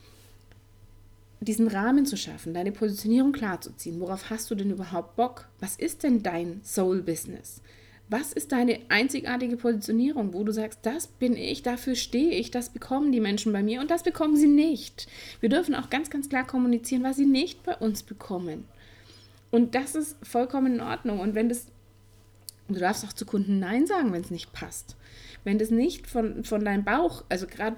diesen 1.40 1.68
Rahmen 1.68 2.06
zu 2.06 2.16
schaffen, 2.16 2.54
deine 2.54 2.72
Positionierung 2.72 3.30
klarzuziehen, 3.30 4.00
worauf 4.00 4.30
hast 4.30 4.50
du 4.50 4.56
denn 4.56 4.70
überhaupt 4.70 5.14
Bock? 5.14 5.46
Was 5.60 5.76
ist 5.76 6.02
denn 6.02 6.24
dein 6.24 6.60
Soul-Business? 6.64 7.60
Was 8.08 8.32
ist 8.32 8.52
deine 8.52 8.78
einzigartige 8.88 9.56
Positionierung, 9.56 10.32
wo 10.32 10.44
du 10.44 10.52
sagst, 10.52 10.80
das 10.82 11.08
bin 11.08 11.36
ich, 11.36 11.62
dafür 11.62 11.96
stehe 11.96 12.30
ich, 12.30 12.52
das 12.52 12.68
bekommen 12.68 13.10
die 13.10 13.20
Menschen 13.20 13.52
bei 13.52 13.64
mir 13.64 13.80
und 13.80 13.90
das 13.90 14.04
bekommen 14.04 14.36
sie 14.36 14.46
nicht. 14.46 15.08
Wir 15.40 15.48
dürfen 15.48 15.74
auch 15.74 15.90
ganz, 15.90 16.08
ganz 16.08 16.28
klar 16.28 16.46
kommunizieren, 16.46 17.02
was 17.02 17.16
sie 17.16 17.26
nicht 17.26 17.64
bei 17.64 17.74
uns 17.74 18.04
bekommen. 18.04 18.64
Und 19.50 19.74
das 19.74 19.96
ist 19.96 20.16
vollkommen 20.22 20.74
in 20.74 20.80
Ordnung. 20.80 21.18
Und 21.18 21.34
wenn 21.34 21.48
das, 21.48 21.66
du 22.68 22.78
darfst 22.78 23.04
auch 23.04 23.12
zu 23.12 23.26
Kunden 23.26 23.58
Nein 23.58 23.86
sagen, 23.86 24.12
wenn 24.12 24.22
es 24.22 24.30
nicht 24.30 24.52
passt. 24.52 24.96
Wenn 25.42 25.58
das 25.58 25.70
nicht 25.70 26.06
von, 26.08 26.44
von 26.44 26.64
deinem 26.64 26.84
Bauch, 26.84 27.24
also 27.28 27.46
gerade 27.46 27.76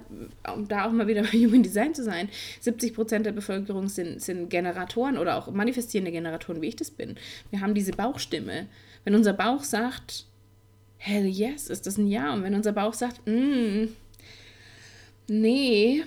um 0.53 0.67
da 0.67 0.85
auch 0.85 0.91
mal 0.91 1.07
wieder 1.07 1.21
bei 1.31 1.37
Human 1.37 1.63
Design 1.63 1.95
zu 1.95 2.03
sein, 2.03 2.29
70 2.59 2.93
Prozent 2.93 3.25
der 3.25 3.31
Bevölkerung 3.31 3.89
sind, 3.89 4.21
sind 4.21 4.49
Generatoren 4.49 5.17
oder 5.17 5.37
auch 5.37 5.51
manifestierende 5.51 6.11
Generatoren, 6.11 6.61
wie 6.61 6.67
ich 6.67 6.75
das 6.75 6.91
bin. 6.91 7.15
Wir 7.49 7.61
haben 7.61 7.73
diese 7.73 7.93
Bauchstimme. 7.93 8.67
Wenn 9.03 9.15
unser 9.15 9.33
Bauch 9.33 9.63
sagt, 9.63 10.25
hell 10.97 11.25
yes, 11.25 11.67
ist 11.67 11.87
das 11.87 11.97
ein 11.97 12.07
Ja. 12.07 12.33
Und 12.33 12.43
wenn 12.43 12.53
unser 12.53 12.73
Bauch 12.73 12.93
sagt, 12.93 13.25
mm, 13.25 13.87
nee, 15.27 16.03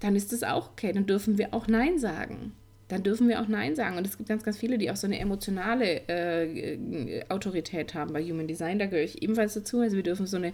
dann 0.00 0.14
ist 0.14 0.32
das 0.32 0.42
auch 0.42 0.70
okay. 0.70 0.92
Dann 0.92 1.06
dürfen 1.06 1.38
wir 1.38 1.54
auch 1.54 1.66
Nein 1.66 1.98
sagen. 1.98 2.52
Dann 2.88 3.02
dürfen 3.02 3.28
wir 3.28 3.40
auch 3.40 3.48
Nein 3.48 3.74
sagen. 3.74 3.96
Und 3.96 4.06
es 4.06 4.16
gibt 4.16 4.28
ganz, 4.28 4.44
ganz 4.44 4.56
viele, 4.58 4.78
die 4.78 4.90
auch 4.90 4.96
so 4.96 5.06
eine 5.06 5.18
emotionale 5.18 6.08
äh, 6.08 7.24
Autorität 7.28 7.94
haben 7.94 8.12
bei 8.12 8.22
Human 8.22 8.46
Design. 8.46 8.78
Da 8.78 8.86
gehöre 8.86 9.04
ich 9.04 9.22
ebenfalls 9.22 9.54
dazu. 9.54 9.80
Also 9.80 9.96
wir 9.96 10.02
dürfen 10.02 10.26
so 10.26 10.36
eine, 10.36 10.52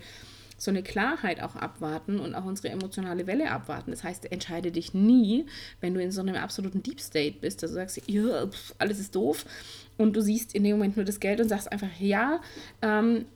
so 0.64 0.70
eine 0.70 0.82
Klarheit 0.82 1.42
auch 1.42 1.56
abwarten 1.56 2.20
und 2.20 2.34
auch 2.34 2.44
unsere 2.44 2.70
emotionale 2.70 3.26
Welle 3.26 3.50
abwarten. 3.50 3.90
Das 3.90 4.04
heißt, 4.04 4.30
entscheide 4.32 4.72
dich 4.72 4.94
nie, 4.94 5.46
wenn 5.80 5.94
du 5.94 6.00
in 6.00 6.12
so 6.12 6.20
einem 6.20 6.36
absoluten 6.36 6.82
Deep 6.82 7.00
State 7.00 7.38
bist, 7.40 7.62
dass 7.62 7.70
du 7.70 7.74
sagst, 7.74 8.00
ja, 8.06 8.48
alles 8.78 8.98
ist 8.98 9.14
doof, 9.14 9.44
und 9.96 10.16
du 10.16 10.20
siehst 10.20 10.54
in 10.54 10.64
dem 10.64 10.76
Moment 10.76 10.96
nur 10.96 11.04
das 11.04 11.20
Geld 11.20 11.40
und 11.40 11.48
sagst 11.48 11.70
einfach 11.70 12.00
ja, 12.00 12.40
ähm, 12.82 13.26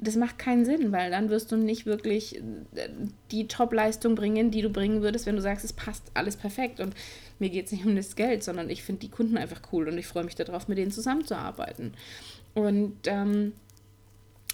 das 0.00 0.16
macht 0.16 0.38
keinen 0.38 0.64
Sinn, 0.64 0.92
weil 0.92 1.10
dann 1.10 1.30
wirst 1.30 1.50
du 1.50 1.56
nicht 1.56 1.86
wirklich 1.86 2.36
äh, 2.36 2.88
die 3.30 3.48
Top-Leistung 3.48 4.14
bringen, 4.14 4.50
die 4.50 4.60
du 4.60 4.68
bringen 4.68 5.02
würdest, 5.02 5.26
wenn 5.26 5.36
du 5.36 5.42
sagst, 5.42 5.64
es 5.64 5.72
passt 5.72 6.10
alles 6.14 6.36
perfekt. 6.36 6.80
Und 6.80 6.94
mir 7.38 7.48
geht 7.48 7.66
es 7.66 7.72
nicht 7.72 7.86
um 7.86 7.96
das 7.96 8.16
Geld, 8.16 8.44
sondern 8.44 8.68
ich 8.70 8.82
finde 8.82 9.00
die 9.00 9.10
Kunden 9.10 9.38
einfach 9.38 9.60
cool 9.72 9.88
und 9.88 9.96
ich 9.96 10.06
freue 10.06 10.24
mich 10.24 10.34
darauf, 10.34 10.68
mit 10.68 10.78
denen 10.78 10.90
zusammenzuarbeiten. 10.90 11.94
Und 12.54 12.96
ähm, 13.06 13.52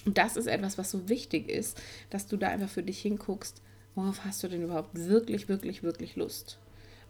das 0.04 0.36
ist 0.36 0.46
etwas, 0.46 0.78
was 0.78 0.90
so 0.90 1.08
wichtig 1.08 1.48
ist, 1.48 1.80
dass 2.10 2.26
du 2.26 2.36
da 2.36 2.48
einfach 2.48 2.68
für 2.68 2.82
dich 2.82 3.00
hinguckst, 3.00 3.60
worauf 3.94 4.24
hast 4.24 4.42
du 4.42 4.48
denn 4.48 4.62
überhaupt 4.62 4.94
wirklich, 4.94 5.48
wirklich, 5.48 5.82
wirklich 5.82 6.16
Lust? 6.16 6.58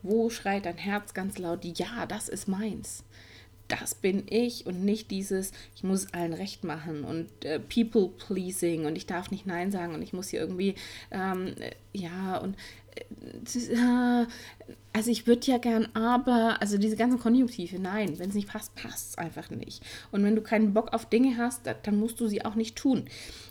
Wo 0.03 0.31
schreit 0.31 0.65
dein 0.65 0.79
Herz 0.79 1.15
ganz 1.15 1.39
laut, 1.39 1.65
ja, 1.65 2.07
das 2.07 2.29
ist 2.29 2.49
meins? 2.49 3.05
das 3.71 3.95
bin 3.95 4.25
ich 4.29 4.67
und 4.67 4.85
nicht 4.85 5.11
dieses, 5.11 5.53
ich 5.77 5.85
muss 5.85 6.13
allen 6.13 6.33
recht 6.33 6.65
machen 6.65 7.05
und 7.05 7.45
äh, 7.45 7.61
people 7.61 8.09
pleasing 8.09 8.85
und 8.85 8.97
ich 8.97 9.07
darf 9.07 9.31
nicht 9.31 9.47
Nein 9.47 9.71
sagen 9.71 9.95
und 9.95 10.03
ich 10.03 10.13
muss 10.13 10.29
hier 10.29 10.41
irgendwie, 10.41 10.75
ähm, 11.11 11.55
ja, 11.93 12.37
und 12.39 12.57
äh, 12.57 12.57
also 14.93 15.11
ich 15.11 15.27
würde 15.27 15.47
ja 15.47 15.59
gern, 15.59 15.89
aber, 15.95 16.61
also 16.61 16.79
diese 16.79 16.97
ganzen 16.97 17.19
Konjunktive, 17.19 17.79
nein, 17.79 18.19
wenn 18.19 18.31
es 18.31 18.35
nicht 18.35 18.49
passt, 18.49 18.75
passt 18.75 19.11
es 19.11 19.19
einfach 19.19 19.51
nicht. 19.51 19.83
Und 20.11 20.23
wenn 20.25 20.35
du 20.35 20.43
keinen 20.43 20.75
Bock 20.75 20.93
auf 20.93 21.07
Dinge 21.07 21.37
hast, 21.37 21.63
dann 21.83 21.99
musst 21.99 22.21
du 22.21 22.27
sie 22.27 22.45
auch 22.45 22.55
nicht 22.55 22.77
tun. 22.77 23.05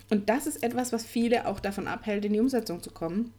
Und 0.10 0.29
das 0.29 0.48
ist 0.48 0.63
etwas, 0.63 0.91
was 0.91 1.05
viele 1.05 1.48
auch 1.48 1.60
davon 1.60 1.88
abhält, 1.88 2.25
in 2.25 2.34
die 2.34 2.39
Umsetzung 2.39 2.81
zu 2.81 2.91
kommen 2.91 3.34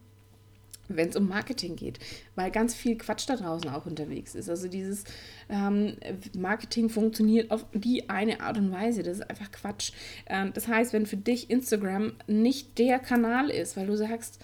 wenn 0.95 1.09
es 1.09 1.15
um 1.15 1.27
Marketing 1.27 1.75
geht, 1.75 1.99
weil 2.35 2.51
ganz 2.51 2.73
viel 2.73 2.97
Quatsch 2.97 3.27
da 3.27 3.35
draußen 3.35 3.69
auch 3.69 3.85
unterwegs 3.85 4.35
ist. 4.35 4.49
Also 4.49 4.67
dieses 4.67 5.03
ähm, 5.49 5.95
Marketing 6.37 6.89
funktioniert 6.89 7.51
auf 7.51 7.65
die 7.73 8.09
eine 8.09 8.41
Art 8.41 8.57
und 8.57 8.71
Weise. 8.71 9.03
Das 9.03 9.19
ist 9.19 9.29
einfach 9.29 9.51
Quatsch. 9.51 9.91
Ähm, 10.27 10.51
das 10.53 10.67
heißt, 10.67 10.93
wenn 10.93 11.05
für 11.05 11.17
dich 11.17 11.49
Instagram 11.49 12.13
nicht 12.27 12.77
der 12.77 12.99
Kanal 12.99 13.49
ist, 13.49 13.77
weil 13.77 13.87
du 13.87 13.95
sagst, 13.95 14.39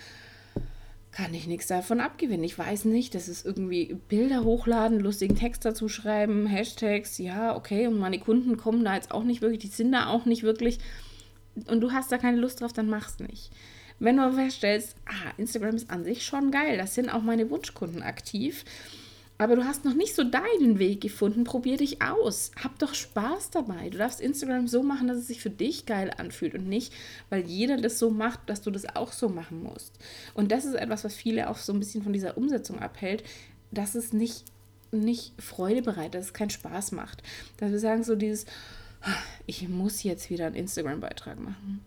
kann 1.18 1.34
ich 1.34 1.48
nichts 1.48 1.66
davon 1.66 2.00
abgewinnen. 2.00 2.44
Ich 2.44 2.60
weiß 2.60 2.86
nicht, 2.86 3.16
das 3.16 3.28
ist 3.28 3.44
irgendwie 3.44 3.98
Bilder 4.08 4.44
hochladen, 4.44 5.00
lustigen 5.00 5.36
Text 5.36 5.66
dazu 5.66 5.90
schreiben, 5.90 6.46
Hashtags, 6.46 7.18
ja, 7.18 7.56
okay, 7.56 7.88
und 7.88 7.98
meine 7.98 8.20
Kunden 8.20 8.56
kommen 8.56 8.86
da 8.86 8.94
jetzt 8.94 9.10
auch 9.10 9.24
nicht 9.24 9.42
wirklich, 9.42 9.62
die 9.62 9.68
sind 9.68 9.94
da 9.94 10.10
auch 10.10 10.26
nicht 10.26 10.44
wirklich 10.44 10.78
und 11.66 11.82
du 11.82 11.92
hast 11.92 12.12
da 12.12 12.20
keine 12.20 12.38
Lust 12.38 12.62
drauf, 12.62 12.72
dann 12.72 12.88
mach's 12.88 13.18
nicht. 13.18 13.50
Wenn 13.98 14.18
du 14.18 14.32
feststellst, 14.32 14.96
ah, 15.08 15.32
Instagram 15.38 15.76
ist 15.76 15.90
an 15.90 16.04
sich 16.04 16.24
schon 16.24 16.52
geil, 16.52 16.78
das 16.78 16.94
sind 16.94 17.10
auch 17.10 17.24
meine 17.24 17.50
Wunschkunden 17.50 18.04
aktiv, 18.04 18.64
aber 19.38 19.56
du 19.56 19.66
hast 19.66 19.86
noch 19.86 19.94
nicht 19.94 20.16
so 20.16 20.24
deinen 20.24 20.80
Weg 20.80 21.02
gefunden, 21.02 21.44
probier 21.44 21.78
dich 21.78 22.02
aus. 22.02 22.52
Hab 22.64 22.80
doch 22.80 22.94
Spaß 22.94 23.52
dabei. 23.52 23.90
Du 23.90 23.98
darfst 23.98 24.20
Instagram 24.20 24.68
so 24.68 24.84
machen, 24.84 25.08
dass 25.08 25.18
es 25.18 25.28
sich 25.28 25.42
für 25.42 25.50
dich 25.50 25.86
geil 25.86 26.12
anfühlt 26.18 26.56
und 26.56 26.68
nicht, 26.68 26.94
weil 27.30 27.46
jeder 27.46 27.78
das 27.78 28.00
so 28.00 28.10
macht, 28.10 28.42
dass 28.48 28.62
du 28.62 28.72
das 28.72 28.96
auch 28.96 29.12
so 29.12 29.30
machen 29.30 29.64
musst. 29.64 29.94
Und 30.34 30.52
das 30.52 30.66
ist 30.66 30.76
etwas, 30.76 31.04
was 31.04 31.16
viele 31.16 31.50
auch 31.50 31.58
so 31.58 31.74
ein 31.74 31.80
bisschen 31.80 32.04
von 32.04 32.14
dieser 32.14 32.38
Umsetzung 32.38 32.80
abhält, 32.80 33.24
dass 33.72 33.96
es 33.96 34.14
nicht, 34.14 34.46
nicht 34.92 35.34
Freude 35.42 35.82
bereitet, 35.82 36.16
dass 36.16 36.26
es 36.26 36.34
keinen 36.34 36.50
Spaß 36.50 36.92
macht. 36.94 37.22
Dass 37.58 37.72
wir 37.72 37.80
sagen 37.80 38.04
so 38.04 38.16
dieses, 38.16 38.46
ich 39.46 39.68
muss 39.70 40.04
jetzt 40.04 40.30
wieder 40.30 40.48
einen 40.48 40.56
Instagram-Beitrag 40.56 41.40
machen 41.40 41.84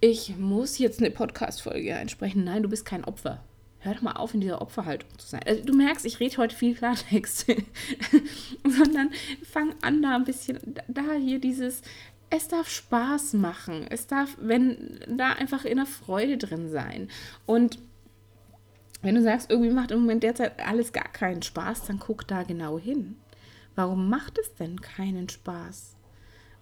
ich 0.00 0.36
muss 0.38 0.78
jetzt 0.78 1.00
eine 1.00 1.10
Podcast-Folge 1.10 1.94
einsprechen. 1.94 2.42
Nein, 2.44 2.62
du 2.62 2.70
bist 2.70 2.86
kein 2.86 3.04
Opfer. 3.04 3.44
Hör 3.82 3.94
doch 3.94 4.02
mal 4.02 4.12
auf, 4.12 4.34
in 4.34 4.42
dieser 4.42 4.60
Opferhaltung 4.60 5.08
zu 5.18 5.26
sein. 5.26 5.40
Also, 5.46 5.64
du 5.64 5.74
merkst, 5.74 6.04
ich 6.04 6.20
rede 6.20 6.36
heute 6.36 6.54
viel 6.54 6.74
Klartext. 6.74 7.46
Sondern 8.64 9.10
fang 9.42 9.74
an, 9.80 10.02
da 10.02 10.16
ein 10.16 10.24
bisschen, 10.24 10.58
da 10.86 11.14
hier 11.14 11.40
dieses, 11.40 11.80
es 12.28 12.48
darf 12.48 12.68
Spaß 12.68 13.34
machen. 13.34 13.86
Es 13.88 14.06
darf, 14.06 14.36
wenn, 14.40 15.00
da 15.08 15.32
einfach 15.32 15.64
in 15.64 15.78
der 15.78 15.86
Freude 15.86 16.36
drin 16.36 16.70
sein. 16.70 17.08
Und 17.46 17.78
wenn 19.02 19.14
du 19.14 19.22
sagst, 19.22 19.50
irgendwie 19.50 19.72
macht 19.72 19.92
im 19.92 20.00
Moment 20.00 20.22
derzeit 20.22 20.60
alles 20.60 20.92
gar 20.92 21.08
keinen 21.08 21.42
Spaß, 21.42 21.86
dann 21.86 21.98
guck 21.98 22.28
da 22.28 22.42
genau 22.42 22.78
hin. 22.78 23.16
Warum 23.74 24.10
macht 24.10 24.38
es 24.38 24.54
denn 24.56 24.80
keinen 24.80 25.28
Spaß? 25.28 25.96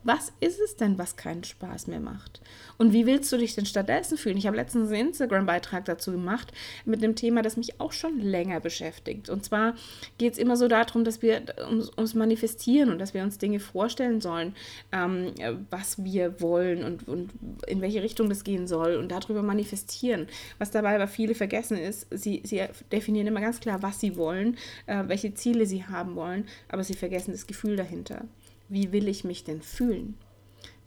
Was 0.05 0.33
ist 0.39 0.61
es 0.61 0.77
denn, 0.77 0.97
was 0.97 1.17
keinen 1.17 1.43
Spaß 1.43 1.89
mehr 1.89 1.99
macht? 1.99 2.41
Und 2.79 2.93
wie 2.93 3.05
willst 3.05 3.33
du 3.33 3.37
dich 3.37 3.57
denn 3.57 3.67
stattdessen 3.67 4.17
fühlen? 4.17 4.37
Ich 4.37 4.47
habe 4.47 4.57
letztens 4.57 4.91
einen 4.91 5.09
Instagram-Beitrag 5.09 5.85
dazu 5.87 6.13
gemacht 6.13 6.53
mit 6.85 7.03
einem 7.03 7.17
Thema, 7.17 7.43
das 7.43 7.57
mich 7.57 7.81
auch 7.81 7.91
schon 7.91 8.21
länger 8.21 8.61
beschäftigt. 8.61 9.29
Und 9.29 9.45
zwar 9.45 9.75
geht 10.17 10.35
es 10.35 10.39
immer 10.39 10.57
so 10.57 10.69
darum, 10.69 11.03
dass 11.03 11.21
wir 11.21 11.43
uns, 11.69 11.91
uns, 11.91 12.15
manifestieren 12.15 12.91
und 12.91 13.01
dass 13.01 13.13
wir 13.13 13.25
uns 13.25 13.39
Dinge 13.39 13.59
vorstellen 13.59 14.21
sollen, 14.21 14.55
ähm, 14.93 15.35
was 15.71 16.03
wir 16.03 16.41
wollen 16.41 16.85
und, 16.85 17.09
und 17.09 17.31
in 17.67 17.81
welche 17.81 18.03
Richtung 18.03 18.29
das 18.29 18.45
gehen 18.45 18.69
soll 18.69 18.95
und 18.95 19.11
darüber 19.11 19.43
manifestieren. 19.43 20.29
Was 20.59 20.71
dabei 20.71 20.95
aber 20.95 21.09
viele 21.09 21.35
vergessen 21.35 21.77
ist, 21.77 22.07
sie, 22.11 22.43
sie 22.45 22.63
definieren 22.93 23.27
immer 23.27 23.41
ganz 23.41 23.59
klar, 23.59 23.83
was 23.83 23.99
sie 23.99 24.17
wollen, 24.17 24.57
äh, 24.87 25.03
welche 25.09 25.35
Ziele 25.35 25.67
sie 25.67 25.85
haben 25.85 26.15
wollen, 26.15 26.47
aber 26.69 26.85
sie 26.85 26.95
vergessen 26.95 27.33
das 27.33 27.49
Gefühl 27.49 27.75
dahinter 27.75 28.23
wie 28.69 28.93
will 28.93 29.09
ich 29.09 29.25
mich 29.25 29.45
denn 29.45 29.63
fühlen? 29.63 30.17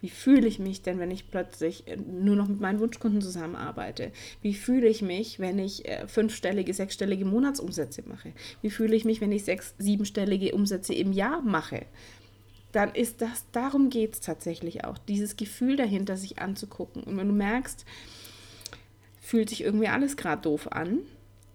Wie 0.01 0.09
fühle 0.09 0.47
ich 0.47 0.57
mich 0.57 0.81
denn, 0.81 0.97
wenn 0.97 1.11
ich 1.11 1.29
plötzlich 1.29 1.88
äh, 1.88 1.95
nur 1.95 2.35
noch 2.35 2.47
mit 2.47 2.59
meinen 2.59 2.79
Wunschkunden 2.79 3.21
zusammenarbeite? 3.21 4.11
Wie 4.41 4.55
fühle 4.55 4.88
ich 4.88 5.03
mich, 5.03 5.39
wenn 5.39 5.59
ich 5.59 5.88
äh, 5.88 6.07
fünfstellige, 6.07 6.73
sechsstellige 6.73 7.23
Monatsumsätze 7.23 8.03
mache? 8.07 8.33
Wie 8.63 8.71
fühle 8.71 8.95
ich 8.95 9.05
mich, 9.05 9.21
wenn 9.21 9.31
ich 9.31 9.45
sechs, 9.45 9.75
siebenstellige 9.77 10.55
Umsätze 10.55 10.95
im 10.95 11.13
Jahr 11.13 11.41
mache? 11.41 11.85
Dann 12.71 12.95
ist 12.95 13.21
das, 13.21 13.45
darum 13.51 13.89
geht 13.89 14.13
es 14.13 14.21
tatsächlich 14.21 14.85
auch, 14.85 14.97
dieses 14.97 15.38
Gefühl 15.38 15.75
dahinter 15.75 16.17
sich 16.17 16.39
anzugucken. 16.39 17.03
Und 17.03 17.17
wenn 17.17 17.27
du 17.27 17.35
merkst, 17.35 17.85
fühlt 19.19 19.50
sich 19.50 19.61
irgendwie 19.61 19.88
alles 19.88 20.17
gerade 20.17 20.41
doof 20.41 20.71
an, 20.71 21.00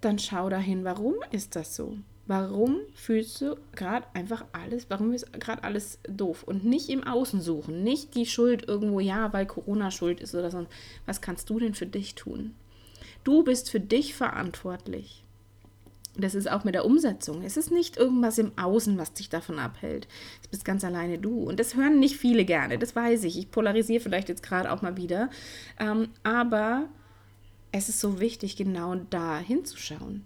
dann 0.00 0.18
schau 0.20 0.48
dahin, 0.50 0.84
warum 0.84 1.14
ist 1.32 1.56
das 1.56 1.74
so? 1.74 1.96
Warum 2.28 2.78
fühlst 2.94 3.40
du 3.40 3.56
gerade 3.76 4.06
einfach 4.12 4.44
alles, 4.52 4.86
warum 4.90 5.12
ist 5.12 5.32
gerade 5.34 5.62
alles 5.62 6.00
doof? 6.08 6.42
Und 6.42 6.64
nicht 6.64 6.88
im 6.88 7.04
Außen 7.04 7.40
suchen, 7.40 7.84
nicht 7.84 8.16
die 8.16 8.26
Schuld 8.26 8.66
irgendwo, 8.66 8.98
ja, 8.98 9.32
weil 9.32 9.46
Corona 9.46 9.92
schuld 9.92 10.20
ist 10.20 10.34
oder 10.34 10.50
so. 10.50 10.66
Was 11.06 11.20
kannst 11.20 11.48
du 11.50 11.60
denn 11.60 11.74
für 11.74 11.86
dich 11.86 12.16
tun? 12.16 12.54
Du 13.22 13.44
bist 13.44 13.70
für 13.70 13.78
dich 13.78 14.14
verantwortlich. 14.14 15.22
Das 16.16 16.34
ist 16.34 16.50
auch 16.50 16.64
mit 16.64 16.74
der 16.74 16.84
Umsetzung. 16.84 17.42
Es 17.42 17.56
ist 17.56 17.70
nicht 17.70 17.96
irgendwas 17.96 18.38
im 18.38 18.56
Außen, 18.56 18.98
was 18.98 19.12
dich 19.12 19.28
davon 19.28 19.58
abhält. 19.58 20.08
Es 20.42 20.48
bist 20.48 20.64
ganz 20.64 20.82
alleine 20.82 21.18
du. 21.18 21.44
Und 21.44 21.60
das 21.60 21.76
hören 21.76 22.00
nicht 22.00 22.16
viele 22.16 22.44
gerne, 22.44 22.78
das 22.78 22.96
weiß 22.96 23.22
ich. 23.24 23.38
Ich 23.38 23.50
polarisiere 23.50 24.00
vielleicht 24.00 24.28
jetzt 24.28 24.42
gerade 24.42 24.72
auch 24.72 24.82
mal 24.82 24.96
wieder. 24.96 25.30
Ähm, 25.78 26.08
aber 26.24 26.88
es 27.70 27.88
ist 27.88 28.00
so 28.00 28.18
wichtig, 28.18 28.56
genau 28.56 28.94
da 29.10 29.38
hinzuschauen 29.38 30.24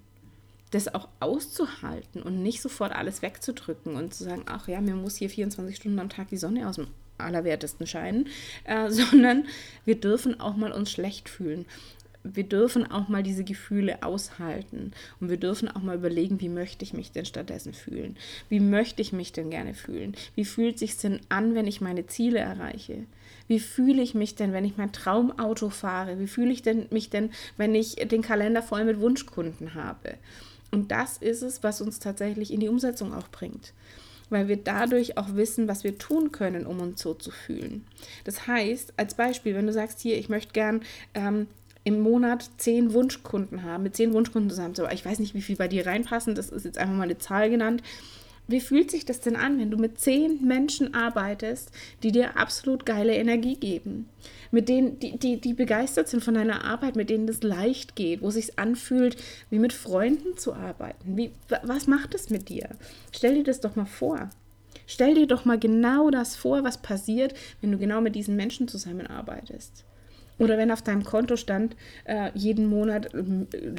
das 0.71 0.95
auch 0.95 1.09
auszuhalten 1.19 2.23
und 2.23 2.43
nicht 2.43 2.63
sofort 2.63 2.93
alles 2.93 3.23
wegzudrücken 3.23 3.97
und 3.97 4.15
zu 4.15 4.25
sagen, 4.25 4.45
ach 4.47 4.69
ja, 4.69 4.81
mir 4.81 4.95
muss 4.95 5.17
hier 5.17 5.31
24 5.31 5.77
Stunden 5.77 5.99
am 5.99 6.09
Tag 6.09 6.29
die 6.29 6.37
Sonne 6.37 6.69
aus 6.69 6.77
dem 6.77 6.89
Allerwertesten 7.19 7.87
scheinen, 7.87 8.29
äh, 8.65 8.91
sondern 8.91 9.47
wir 9.85 9.97
dürfen 9.97 10.41
auch 10.41 10.57
mal 10.57 10.73
uns 10.73 10.91
schlecht 10.91 11.29
fühlen. 11.29 11.67
Wir 12.23 12.45
dürfen 12.45 12.91
auch 12.91 13.09
mal 13.09 13.23
diese 13.23 13.45
Gefühle 13.45 14.03
aushalten 14.03 14.93
und 15.21 15.31
wir 15.31 15.39
dürfen 15.39 15.69
auch 15.69 15.81
mal 15.81 15.97
überlegen, 15.97 16.39
wie 16.43 16.51
möchte 16.51 16.85
ich 16.85 16.93
mich 16.93 17.13
denn 17.13 17.25
stattdessen 17.25 17.73
fühlen? 17.73 18.15
Wie 18.51 18.61
möchte 18.61 19.01
ich 19.01 19.15
mich 19.15 19.33
denn 19.33 19.49
gerne 19.49 19.73
fühlen? 19.73 20.15
Wie 20.35 20.45
fühlt 20.45 20.79
sich 20.79 20.99
denn 20.99 21.21
an, 21.31 21.55
wenn 21.55 21.67
ich 21.67 21.81
meine 21.81 22.07
Ziele 22.07 22.41
erreiche? 22.41 23.07
Wie 23.49 23.59
fühle 23.59 24.03
ich 24.03 24.15
mich 24.15 24.35
denn, 24.35 24.53
wenn 24.53 24.67
ich 24.67 24.77
mein 24.77 24.93
Traumauto 24.93 25.71
fahre? 25.71 26.21
Wie 26.21 26.27
fühle 26.27 26.53
ich 26.53 26.61
denn 26.61 26.89
mich 26.91 27.09
denn, 27.09 27.31
wenn 27.57 27.75
ich 27.75 27.95
den 27.95 28.21
Kalender 28.21 28.63
voll 28.63 28.85
mit 28.85 29.01
Wunschkunden 29.01 29.73
habe? 29.73 30.19
Und 30.71 30.91
das 30.91 31.17
ist 31.19 31.43
es, 31.43 31.63
was 31.63 31.81
uns 31.81 31.99
tatsächlich 31.99 32.53
in 32.53 32.61
die 32.61 32.69
Umsetzung 32.69 33.13
auch 33.15 33.29
bringt. 33.29 33.73
Weil 34.29 34.47
wir 34.47 34.57
dadurch 34.57 35.19
auch 35.19 35.35
wissen, 35.35 35.67
was 35.67 35.83
wir 35.83 35.99
tun 35.99 36.31
können, 36.31 36.67
um 36.67 36.81
uns 36.81 37.03
so 37.03 37.15
zu 37.15 37.31
fühlen. 37.31 37.85
Das 38.25 38.47
heißt, 38.47 38.95
als 38.97 39.15
Beispiel, 39.15 39.55
wenn 39.55 39.67
du 39.67 39.73
sagst, 39.73 40.01
hier, 40.01 40.17
ich 40.17 40.29
möchte 40.29 40.53
gern 40.53 40.83
ähm, 41.15 41.49
im 41.83 42.01
Monat 42.01 42.49
zehn 42.59 42.93
Wunschkunden 42.93 43.63
haben, 43.63 43.83
mit 43.83 43.97
zehn 43.97 44.13
Wunschkunden 44.13 44.51
zusammen, 44.51 44.75
aber 44.79 44.93
ich 44.93 45.05
weiß 45.05 45.19
nicht, 45.19 45.35
wie 45.35 45.43
viel 45.43 45.57
bei 45.57 45.67
dir 45.67 45.87
reinpassen, 45.87 46.35
das 46.35 46.51
ist 46.51 46.65
jetzt 46.65 46.79
einfach 46.79 46.95
mal 46.95 47.05
eine 47.05 47.19
Zahl 47.19 47.51
genannt. 47.51 47.83
Wie 48.51 48.61
fühlt 48.61 48.91
sich 48.91 49.05
das 49.05 49.21
denn 49.21 49.37
an, 49.37 49.59
wenn 49.59 49.71
du 49.71 49.77
mit 49.77 50.01
zehn 50.01 50.45
Menschen 50.45 50.95
arbeitest, 50.95 51.71
die 52.03 52.11
dir 52.11 52.37
absolut 52.37 52.85
geile 52.85 53.15
Energie 53.15 53.57
geben? 53.57 54.09
Mit 54.51 54.69
denen, 54.69 54.99
die, 54.99 55.17
die, 55.17 55.41
die 55.41 55.55
begeistert 55.55 56.09
sind 56.09 56.25
von 56.25 56.35
deiner 56.35 56.65
Arbeit, 56.65 56.97
mit 56.97 57.11
denen 57.11 57.27
das 57.27 57.43
leicht 57.43 57.95
geht, 57.95 58.23
wo 58.23 58.29
es 58.29 58.35
sich 58.35 58.59
anfühlt, 58.59 59.17
wie 59.51 59.61
mit 59.61 59.73
Freunden 59.73 60.37
zu 60.37 60.55
arbeiten. 60.55 61.17
Wie, 61.17 61.31
was 61.63 61.87
macht 61.87 62.15
es 62.15 62.31
mit 62.31 62.49
dir? 62.49 62.71
Stell 63.13 63.35
dir 63.35 63.45
das 63.45 63.61
doch 63.61 63.77
mal 63.77 63.87
vor. 63.87 64.31
Stell 64.87 65.15
dir 65.15 65.29
doch 65.29 65.45
mal 65.45 65.59
genau 65.59 66.11
das 66.11 66.35
vor, 66.35 66.65
was 66.65 66.79
passiert, 66.79 67.35
wenn 67.61 67.71
du 67.71 67.79
genau 67.79 68.01
mit 68.01 68.17
diesen 68.17 68.35
Menschen 68.35 68.67
zusammenarbeitest. 68.67 69.85
Oder 70.39 70.59
wenn 70.59 70.73
auf 70.73 70.83
deinem 70.83 71.05
Kontostand 71.05 71.77
äh, 72.05 72.31
jeden 72.35 72.67
Monat 72.67 73.15
äh, 73.15 73.21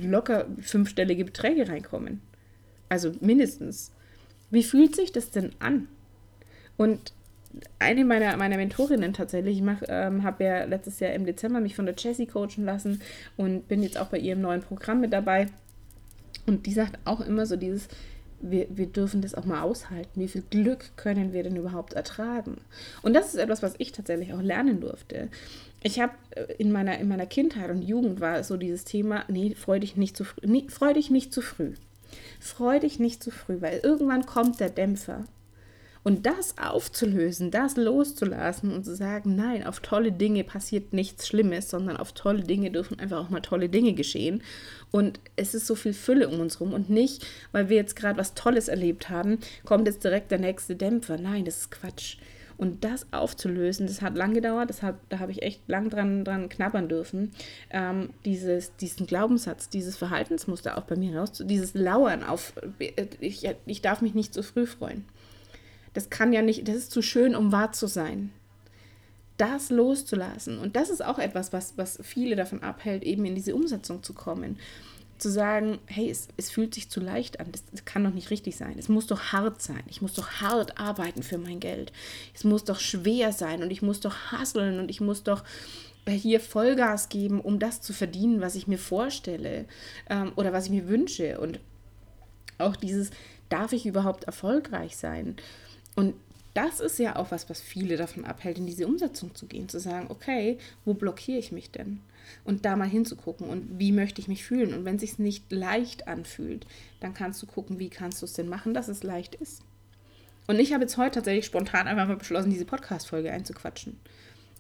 locker 0.02 0.46
fünfstellige 0.62 1.26
Beträge 1.26 1.68
reinkommen. 1.68 2.22
Also 2.88 3.12
mindestens. 3.20 3.92
Wie 4.52 4.64
fühlt 4.64 4.96
sich 4.96 5.12
das 5.12 5.32
denn 5.32 5.52
an? 5.60 5.88
Und 6.78 7.14
eine 7.80 8.06
meiner, 8.06 8.38
meiner 8.38 8.58
Mentorinnen 8.58 9.14
tatsächlich, 9.14 9.58
ich 9.58 9.64
ähm, 9.90 10.24
habe 10.24 10.44
ja 10.44 10.64
letztes 10.66 11.00
Jahr 11.00 11.14
im 11.14 11.26
Dezember 11.26 11.60
mich 11.60 11.76
von 11.76 11.86
der 11.86 11.96
Jessie 11.98 12.26
coachen 12.26 12.66
lassen 12.66 13.02
und 13.38 13.68
bin 13.68 13.84
jetzt 13.84 13.98
auch 13.98 14.08
bei 14.08 14.20
ihrem 14.20 14.42
neuen 14.42 14.62
Programm 14.62 15.02
mit 15.02 15.14
dabei. 15.14 15.48
Und 16.46 16.66
die 16.66 16.74
sagt 16.74 17.00
auch 17.06 17.22
immer 17.22 17.46
so 17.46 17.56
dieses, 17.56 17.88
wir, 18.42 18.68
wir 18.70 18.88
dürfen 18.88 19.22
das 19.22 19.36
auch 19.36 19.46
mal 19.46 19.62
aushalten. 19.62 20.20
Wie 20.20 20.28
viel 20.28 20.44
Glück 20.50 20.98
können 20.98 21.34
wir 21.34 21.44
denn 21.44 21.56
überhaupt 21.56 21.94
ertragen? 21.94 22.62
Und 23.02 23.14
das 23.14 23.28
ist 23.28 23.36
etwas, 23.36 23.62
was 23.62 23.76
ich 23.78 23.92
tatsächlich 23.92 24.34
auch 24.34 24.42
lernen 24.42 24.82
durfte. 24.82 25.30
Ich 25.84 26.00
habe 26.00 26.14
äh, 26.32 26.54
in 26.58 26.72
meiner, 26.72 26.98
in 27.00 27.08
meiner 27.08 27.26
Kindheit 27.26 27.70
und 27.70 27.82
Jugend 27.82 28.20
war 28.20 28.44
so 28.44 28.58
dieses 28.58 28.84
Thema, 28.86 29.26
nee, 29.28 29.56
freu 29.56 29.80
dich 29.80 29.96
nicht 29.96 30.18
zu. 30.18 30.26
Nee, 30.42 30.66
freu 30.70 30.94
dich 30.94 31.10
nicht 31.10 31.34
zu 31.34 31.42
früh. 31.42 31.74
Freu 32.40 32.80
dich 32.80 33.00
nicht 33.00 33.24
zu 33.24 33.32
früh, 33.32 33.62
weil 33.62 33.80
irgendwann 33.84 34.26
kommt 34.26 34.60
der 34.60 34.70
Dämpfer. 34.70 35.26
Und 36.04 36.26
das 36.26 36.58
aufzulösen, 36.58 37.52
das 37.52 37.78
loszulassen 37.78 38.74
und 38.74 38.84
zu 38.84 38.96
sagen, 38.96 39.36
nein, 39.36 39.64
auf 39.64 39.82
tolle 39.82 40.12
Dinge 40.12 40.44
passiert 40.44 40.94
nichts 40.94 41.28
Schlimmes, 41.28 41.70
sondern 41.70 41.98
auf 41.98 42.14
tolle 42.14 42.42
Dinge 42.42 42.72
dürfen 42.72 42.98
einfach 43.00 43.20
auch 43.20 43.30
mal 43.30 43.42
tolle 43.42 43.70
Dinge 43.70 43.94
geschehen. 43.94 44.42
Und 44.90 45.20
es 45.36 45.54
ist 45.54 45.68
so 45.68 45.76
viel 45.76 45.94
Fülle 45.94 46.28
um 46.28 46.40
uns 46.40 46.60
rum 46.60 46.74
und 46.74 46.90
nicht, 46.90 47.28
weil 47.52 47.70
wir 47.70 47.78
jetzt 47.78 47.96
gerade 47.96 48.18
was 48.18 48.34
Tolles 48.34 48.68
erlebt 48.68 49.10
haben, 49.10 49.38
kommt 49.64 49.88
jetzt 49.88 50.04
direkt 50.04 50.32
der 50.32 50.40
nächste 50.40 50.76
Dämpfer. 50.76 51.18
Nein, 51.18 51.46
das 51.46 51.58
ist 51.58 51.72
Quatsch. 51.72 52.18
Und 52.62 52.84
das 52.84 53.12
aufzulösen, 53.12 53.88
das 53.88 54.04
hat 54.04 54.16
lang 54.16 54.36
gedauert, 54.36 54.70
das 54.70 54.84
hat, 54.84 54.94
da 55.10 55.18
habe 55.18 55.32
ich 55.32 55.42
echt 55.42 55.68
lang 55.68 55.90
dran, 55.90 56.24
dran 56.24 56.48
knabbern 56.48 56.88
dürfen. 56.88 57.32
Ähm, 57.72 58.12
dieses, 58.24 58.76
diesen 58.76 59.08
Glaubenssatz, 59.08 59.68
dieses 59.70 59.98
Verhaltensmuster 59.98 60.78
auch 60.78 60.84
bei 60.84 60.96
mir 60.96 61.18
raus, 61.18 61.32
dieses 61.44 61.74
Lauern 61.74 62.24
auf, 62.24 62.54
ich, 63.18 63.50
ich 63.66 63.82
darf 63.82 64.04
mich 64.04 64.14
nicht 64.14 64.36
zu 64.36 64.44
früh 64.44 64.68
freuen. 64.68 65.06
Das 65.96 66.12
kann 66.12 66.34
ja 66.34 66.44
nicht, 66.44 66.68
das 66.68 66.76
ist 66.76 66.92
zu 66.92 67.02
schön, 67.02 67.36
um 67.36 67.52
wahr 67.52 67.72
zu 67.72 67.88
sein. 67.88 68.32
Das 69.38 69.72
loszulassen. 69.72 70.60
Und 70.60 70.76
das 70.76 70.92
ist 70.92 71.04
auch 71.04 71.18
etwas, 71.18 71.54
was, 71.54 71.80
was 71.80 71.98
viele 72.04 72.36
davon 72.36 72.62
abhält, 72.62 73.02
eben 73.02 73.26
in 73.26 73.34
diese 73.34 73.56
Umsetzung 73.56 74.04
zu 74.04 74.14
kommen. 74.14 74.60
Zu 75.22 75.30
sagen, 75.30 75.78
hey, 75.86 76.10
es, 76.10 76.30
es 76.36 76.50
fühlt 76.50 76.74
sich 76.74 76.90
zu 76.90 77.00
leicht 77.00 77.40
an, 77.40 77.52
das, 77.52 77.64
das 77.72 77.86
kann 77.86 78.04
doch 78.04 78.14
nicht 78.14 78.32
richtig 78.32 78.56
sein. 78.56 78.76
Es 78.80 78.90
muss 78.90 79.06
doch 79.06 79.32
hart 79.32 79.62
sein. 79.62 79.84
Ich 79.88 80.02
muss 80.02 80.14
doch 80.14 80.42
hart 80.42 80.80
arbeiten 80.80 81.22
für 81.22 81.38
mein 81.38 81.60
Geld. 81.60 81.92
Es 82.34 82.44
muss 82.44 82.64
doch 82.64 82.80
schwer 82.80 83.32
sein 83.32 83.62
und 83.62 83.70
ich 83.70 83.84
muss 83.84 84.00
doch 84.00 84.32
hasseln 84.32 84.80
und 84.80 84.90
ich 84.90 85.00
muss 85.00 85.22
doch 85.22 85.44
hier 86.08 86.40
Vollgas 86.40 87.10
geben, 87.10 87.40
um 87.40 87.60
das 87.60 87.82
zu 87.82 87.94
verdienen, 87.94 88.42
was 88.42 88.56
ich 88.56 88.68
mir 88.68 88.80
vorstelle 88.80 89.66
ähm, 90.10 90.34
oder 90.36 90.52
was 90.54 90.66
ich 90.66 90.72
mir 90.72 90.88
wünsche. 90.88 91.40
Und 91.40 91.60
auch 92.58 92.76
dieses, 92.76 93.12
darf 93.50 93.74
ich 93.74 93.86
überhaupt 93.86 94.24
erfolgreich 94.24 94.98
sein? 94.98 95.36
Und 95.96 96.16
das 96.54 96.80
ist 96.80 97.00
ja 97.00 97.16
auch 97.16 97.32
was, 97.32 97.50
was 97.50 97.62
viele 97.62 97.98
davon 97.98 98.26
abhält, 98.26 98.58
in 98.58 98.66
diese 98.66 98.88
Umsetzung 98.88 99.36
zu 99.36 99.46
gehen, 99.46 99.70
zu 99.70 99.80
sagen, 99.80 100.08
okay, 100.10 100.58
wo 100.84 100.94
blockiere 100.94 101.40
ich 101.40 101.52
mich 101.52 101.72
denn? 101.72 102.00
Und 102.44 102.66
da 102.66 102.76
mal 102.76 102.88
hinzugucken 102.88 103.48
und 103.48 103.80
wie 103.80 103.92
möchte 103.92 104.22
ich 104.22 104.28
mich 104.28 104.44
fühlen? 104.44 104.74
Und 104.74 104.86
wenn 104.86 104.96
es 104.96 105.02
sich 105.02 105.20
nicht 105.20 105.52
leicht 105.52 106.08
anfühlt, 106.08 106.66
dann 107.00 107.14
kannst 107.14 107.42
du 107.42 107.46
gucken, 107.46 107.80
wie 107.80 107.90
kannst 107.90 108.22
du 108.22 108.26
es 108.26 108.34
denn 108.34 108.50
machen, 108.50 108.74
dass 108.74 108.88
es 108.88 109.04
leicht 109.04 109.36
ist. 109.36 109.62
Und 110.48 110.60
ich 110.60 110.74
habe 110.74 110.84
jetzt 110.84 110.98
heute 110.98 111.16
tatsächlich 111.16 111.46
spontan 111.46 111.88
einfach 111.88 112.08
mal 112.08 112.18
beschlossen, 112.18 112.50
diese 112.50 112.66
Podcast-Folge 112.66 113.32
einzuquatschen. 113.32 113.98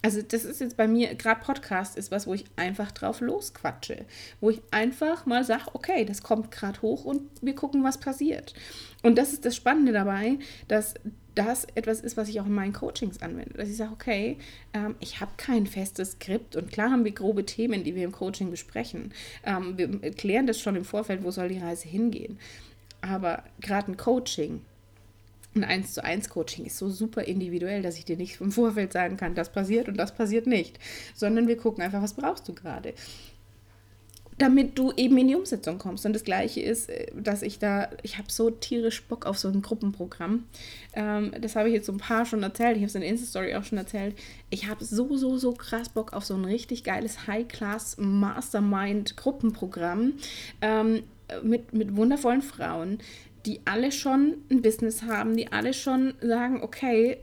Also 0.03 0.21
das 0.21 0.45
ist 0.45 0.61
jetzt 0.61 0.77
bei 0.77 0.87
mir, 0.87 1.13
gerade 1.13 1.41
Podcast 1.41 1.95
ist 1.95 2.09
was, 2.09 2.25
wo 2.25 2.33
ich 2.33 2.45
einfach 2.55 2.91
drauf 2.91 3.21
losquatsche. 3.21 4.05
Wo 4.39 4.49
ich 4.49 4.61
einfach 4.71 5.25
mal 5.27 5.43
sage, 5.43 5.65
okay, 5.73 6.05
das 6.05 6.23
kommt 6.23 6.49
gerade 6.49 6.81
hoch 6.81 7.05
und 7.05 7.21
wir 7.41 7.53
gucken, 7.53 7.83
was 7.83 7.99
passiert. 7.99 8.53
Und 9.03 9.17
das 9.17 9.33
ist 9.33 9.45
das 9.45 9.55
Spannende 9.55 9.91
dabei, 9.91 10.39
dass 10.67 10.95
das 11.35 11.65
etwas 11.75 12.01
ist, 12.01 12.17
was 12.17 12.27
ich 12.29 12.39
auch 12.41 12.45
in 12.45 12.53
meinen 12.53 12.73
Coachings 12.73 13.21
anwende. 13.21 13.53
Dass 13.55 13.69
ich 13.69 13.77
sage, 13.77 13.93
okay, 13.93 14.37
ähm, 14.73 14.95
ich 14.99 15.21
habe 15.21 15.31
kein 15.37 15.67
festes 15.67 16.11
Skript 16.11 16.55
und 16.55 16.71
klar 16.71 16.91
haben 16.91 17.05
wir 17.05 17.11
grobe 17.11 17.45
Themen, 17.45 17.83
die 17.83 17.95
wir 17.95 18.03
im 18.03 18.11
Coaching 18.11 18.51
besprechen. 18.51 19.13
Ähm, 19.45 19.77
wir 19.77 20.11
klären 20.11 20.47
das 20.47 20.59
schon 20.59 20.75
im 20.75 20.85
Vorfeld, 20.85 21.23
wo 21.23 21.31
soll 21.31 21.49
die 21.49 21.59
Reise 21.59 21.87
hingehen. 21.87 22.37
Aber 23.01 23.43
gerade 23.59 23.91
ein 23.91 23.97
Coaching 23.97 24.61
ein 25.55 25.63
1 25.63 25.93
zu 25.93 26.03
1 26.03 26.29
Coaching 26.29 26.65
ist 26.65 26.77
so 26.77 26.89
super 26.89 27.23
individuell, 27.23 27.81
dass 27.81 27.97
ich 27.97 28.05
dir 28.05 28.15
nicht 28.15 28.39
im 28.39 28.51
Vorfeld 28.51 28.93
sagen 28.93 29.17
kann, 29.17 29.35
das 29.35 29.51
passiert 29.51 29.89
und 29.89 29.97
das 29.97 30.15
passiert 30.15 30.47
nicht, 30.47 30.79
sondern 31.13 31.47
wir 31.47 31.57
gucken 31.57 31.83
einfach, 31.83 32.01
was 32.01 32.13
brauchst 32.13 32.47
du 32.47 32.53
gerade, 32.53 32.93
damit 34.37 34.77
du 34.77 34.91
eben 34.93 35.17
in 35.17 35.27
die 35.27 35.35
Umsetzung 35.35 35.77
kommst. 35.77 36.05
Und 36.05 36.13
das 36.13 36.23
Gleiche 36.23 36.61
ist, 36.61 36.89
äh, 36.89 37.07
dass 37.15 37.41
ich 37.41 37.59
da, 37.59 37.89
ich 38.03 38.17
habe 38.17 38.31
so 38.31 38.49
tierisch 38.49 39.03
Bock 39.03 39.25
auf 39.25 39.37
so 39.37 39.49
ein 39.49 39.61
Gruppenprogramm. 39.61 40.45
Ähm, 40.93 41.33
das 41.39 41.55
habe 41.55 41.69
ich 41.69 41.75
jetzt 41.75 41.85
so 41.85 41.93
ein 41.93 41.99
paar 41.99 42.25
schon 42.25 42.43
erzählt, 42.43 42.75
ich 42.75 42.81
habe 42.81 42.87
es 42.87 42.95
in 42.95 43.01
der 43.01 43.09
Insta-Story 43.09 43.55
auch 43.55 43.63
schon 43.63 43.77
erzählt. 43.77 44.17
Ich 44.49 44.67
habe 44.67 44.83
so, 44.83 45.15
so, 45.15 45.37
so 45.37 45.53
krass 45.53 45.87
Bock 45.89 46.13
auf 46.13 46.25
so 46.25 46.33
ein 46.33 46.45
richtig 46.45 46.83
geiles 46.83 47.27
High-Class-Mastermind-Gruppenprogramm. 47.27 50.13
Ähm, 50.61 51.03
mit, 51.43 51.73
mit 51.73 51.95
wundervollen 51.95 52.41
Frauen, 52.41 52.99
die 53.45 53.61
alle 53.65 53.91
schon 53.91 54.35
ein 54.49 54.61
Business 54.61 55.03
haben, 55.03 55.35
die 55.35 55.51
alle 55.51 55.73
schon 55.73 56.13
sagen, 56.21 56.61
okay, 56.61 57.17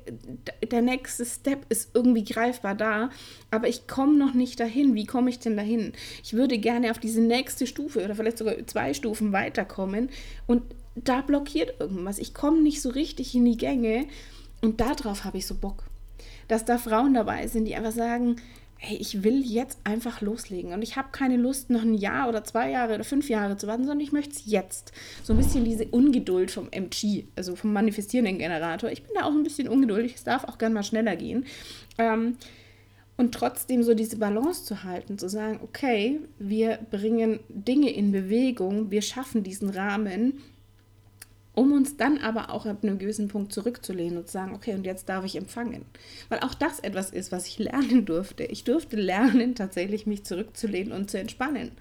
der 0.70 0.82
nächste 0.82 1.24
Step 1.24 1.66
ist 1.68 1.90
irgendwie 1.94 2.24
greifbar 2.24 2.74
da, 2.74 3.10
aber 3.50 3.68
ich 3.68 3.86
komme 3.86 4.18
noch 4.18 4.34
nicht 4.34 4.58
dahin. 4.58 4.94
Wie 4.94 5.06
komme 5.06 5.30
ich 5.30 5.38
denn 5.38 5.56
dahin? 5.56 5.92
Ich 6.22 6.34
würde 6.34 6.58
gerne 6.58 6.90
auf 6.90 6.98
diese 6.98 7.20
nächste 7.20 7.66
Stufe 7.66 8.04
oder 8.04 8.14
vielleicht 8.14 8.38
sogar 8.38 8.54
zwei 8.66 8.94
Stufen 8.94 9.32
weiterkommen 9.32 10.10
und 10.46 10.62
da 10.94 11.20
blockiert 11.20 11.80
irgendwas. 11.80 12.18
Ich 12.18 12.34
komme 12.34 12.62
nicht 12.62 12.82
so 12.82 12.90
richtig 12.90 13.34
in 13.34 13.44
die 13.44 13.56
Gänge 13.56 14.06
und 14.60 14.80
darauf 14.80 15.24
habe 15.24 15.38
ich 15.38 15.46
so 15.46 15.54
Bock. 15.54 15.84
Dass 16.48 16.64
da 16.64 16.78
Frauen 16.78 17.14
dabei 17.14 17.46
sind, 17.46 17.66
die 17.66 17.76
einfach 17.76 17.92
sagen, 17.92 18.36
hey, 18.80 18.96
ich 18.96 19.24
will 19.24 19.44
jetzt 19.44 19.78
einfach 19.82 20.20
loslegen 20.20 20.72
und 20.72 20.82
ich 20.82 20.96
habe 20.96 21.08
keine 21.10 21.36
Lust, 21.36 21.68
noch 21.68 21.82
ein 21.82 21.94
Jahr 21.94 22.28
oder 22.28 22.44
zwei 22.44 22.70
Jahre 22.70 22.94
oder 22.94 23.04
fünf 23.04 23.28
Jahre 23.28 23.56
zu 23.56 23.66
warten, 23.66 23.84
sondern 23.84 24.00
ich 24.00 24.12
möchte 24.12 24.34
es 24.34 24.42
jetzt. 24.46 24.92
So 25.24 25.32
ein 25.32 25.36
bisschen 25.36 25.64
diese 25.64 25.86
Ungeduld 25.86 26.52
vom 26.52 26.68
MG, 26.70 27.24
also 27.34 27.56
vom 27.56 27.72
manifestierenden 27.72 28.38
Generator. 28.38 28.90
Ich 28.90 29.02
bin 29.02 29.12
da 29.14 29.24
auch 29.24 29.32
ein 29.32 29.42
bisschen 29.42 29.68
ungeduldig, 29.68 30.14
es 30.14 30.24
darf 30.24 30.44
auch 30.44 30.58
gerne 30.58 30.76
mal 30.76 30.84
schneller 30.84 31.16
gehen. 31.16 31.44
Ähm, 31.98 32.36
und 33.16 33.34
trotzdem 33.34 33.82
so 33.82 33.94
diese 33.94 34.16
Balance 34.16 34.64
zu 34.64 34.84
halten, 34.84 35.18
zu 35.18 35.28
sagen, 35.28 35.58
okay, 35.64 36.20
wir 36.38 36.78
bringen 36.92 37.40
Dinge 37.48 37.90
in 37.90 38.12
Bewegung, 38.12 38.92
wir 38.92 39.02
schaffen 39.02 39.42
diesen 39.42 39.70
Rahmen, 39.70 40.34
um 41.58 41.72
uns 41.72 41.96
dann 41.96 42.18
aber 42.18 42.50
auch 42.50 42.66
ab 42.66 42.84
einem 42.84 43.00
gewissen 43.00 43.26
Punkt 43.26 43.52
zurückzulehnen 43.52 44.18
und 44.18 44.28
zu 44.28 44.34
sagen, 44.34 44.54
okay, 44.54 44.74
und 44.74 44.86
jetzt 44.86 45.08
darf 45.08 45.24
ich 45.24 45.34
empfangen. 45.34 45.84
Weil 46.28 46.38
auch 46.38 46.54
das 46.54 46.78
etwas 46.78 47.10
ist, 47.10 47.32
was 47.32 47.48
ich 47.48 47.58
lernen 47.58 48.04
durfte. 48.06 48.44
Ich 48.44 48.62
durfte 48.62 48.94
lernen, 48.94 49.56
tatsächlich 49.56 50.06
mich 50.06 50.22
zurückzulehnen 50.22 50.92
und 50.92 51.10
zu 51.10 51.18
entspannen. 51.18 51.72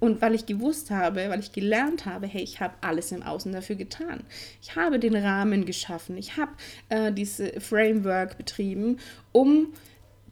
Und 0.00 0.22
weil 0.22 0.34
ich 0.34 0.46
gewusst 0.46 0.90
habe, 0.90 1.28
weil 1.28 1.40
ich 1.40 1.52
gelernt 1.52 2.06
habe, 2.06 2.26
hey, 2.26 2.42
ich 2.42 2.60
habe 2.60 2.72
alles 2.80 3.12
im 3.12 3.22
Außen 3.22 3.52
dafür 3.52 3.76
getan. 3.76 4.22
Ich 4.62 4.76
habe 4.76 4.98
den 4.98 5.14
Rahmen 5.14 5.66
geschaffen, 5.66 6.16
ich 6.16 6.38
habe 6.38 6.52
äh, 6.88 7.12
diese 7.12 7.60
Framework 7.60 8.38
betrieben, 8.38 8.96
um 9.32 9.74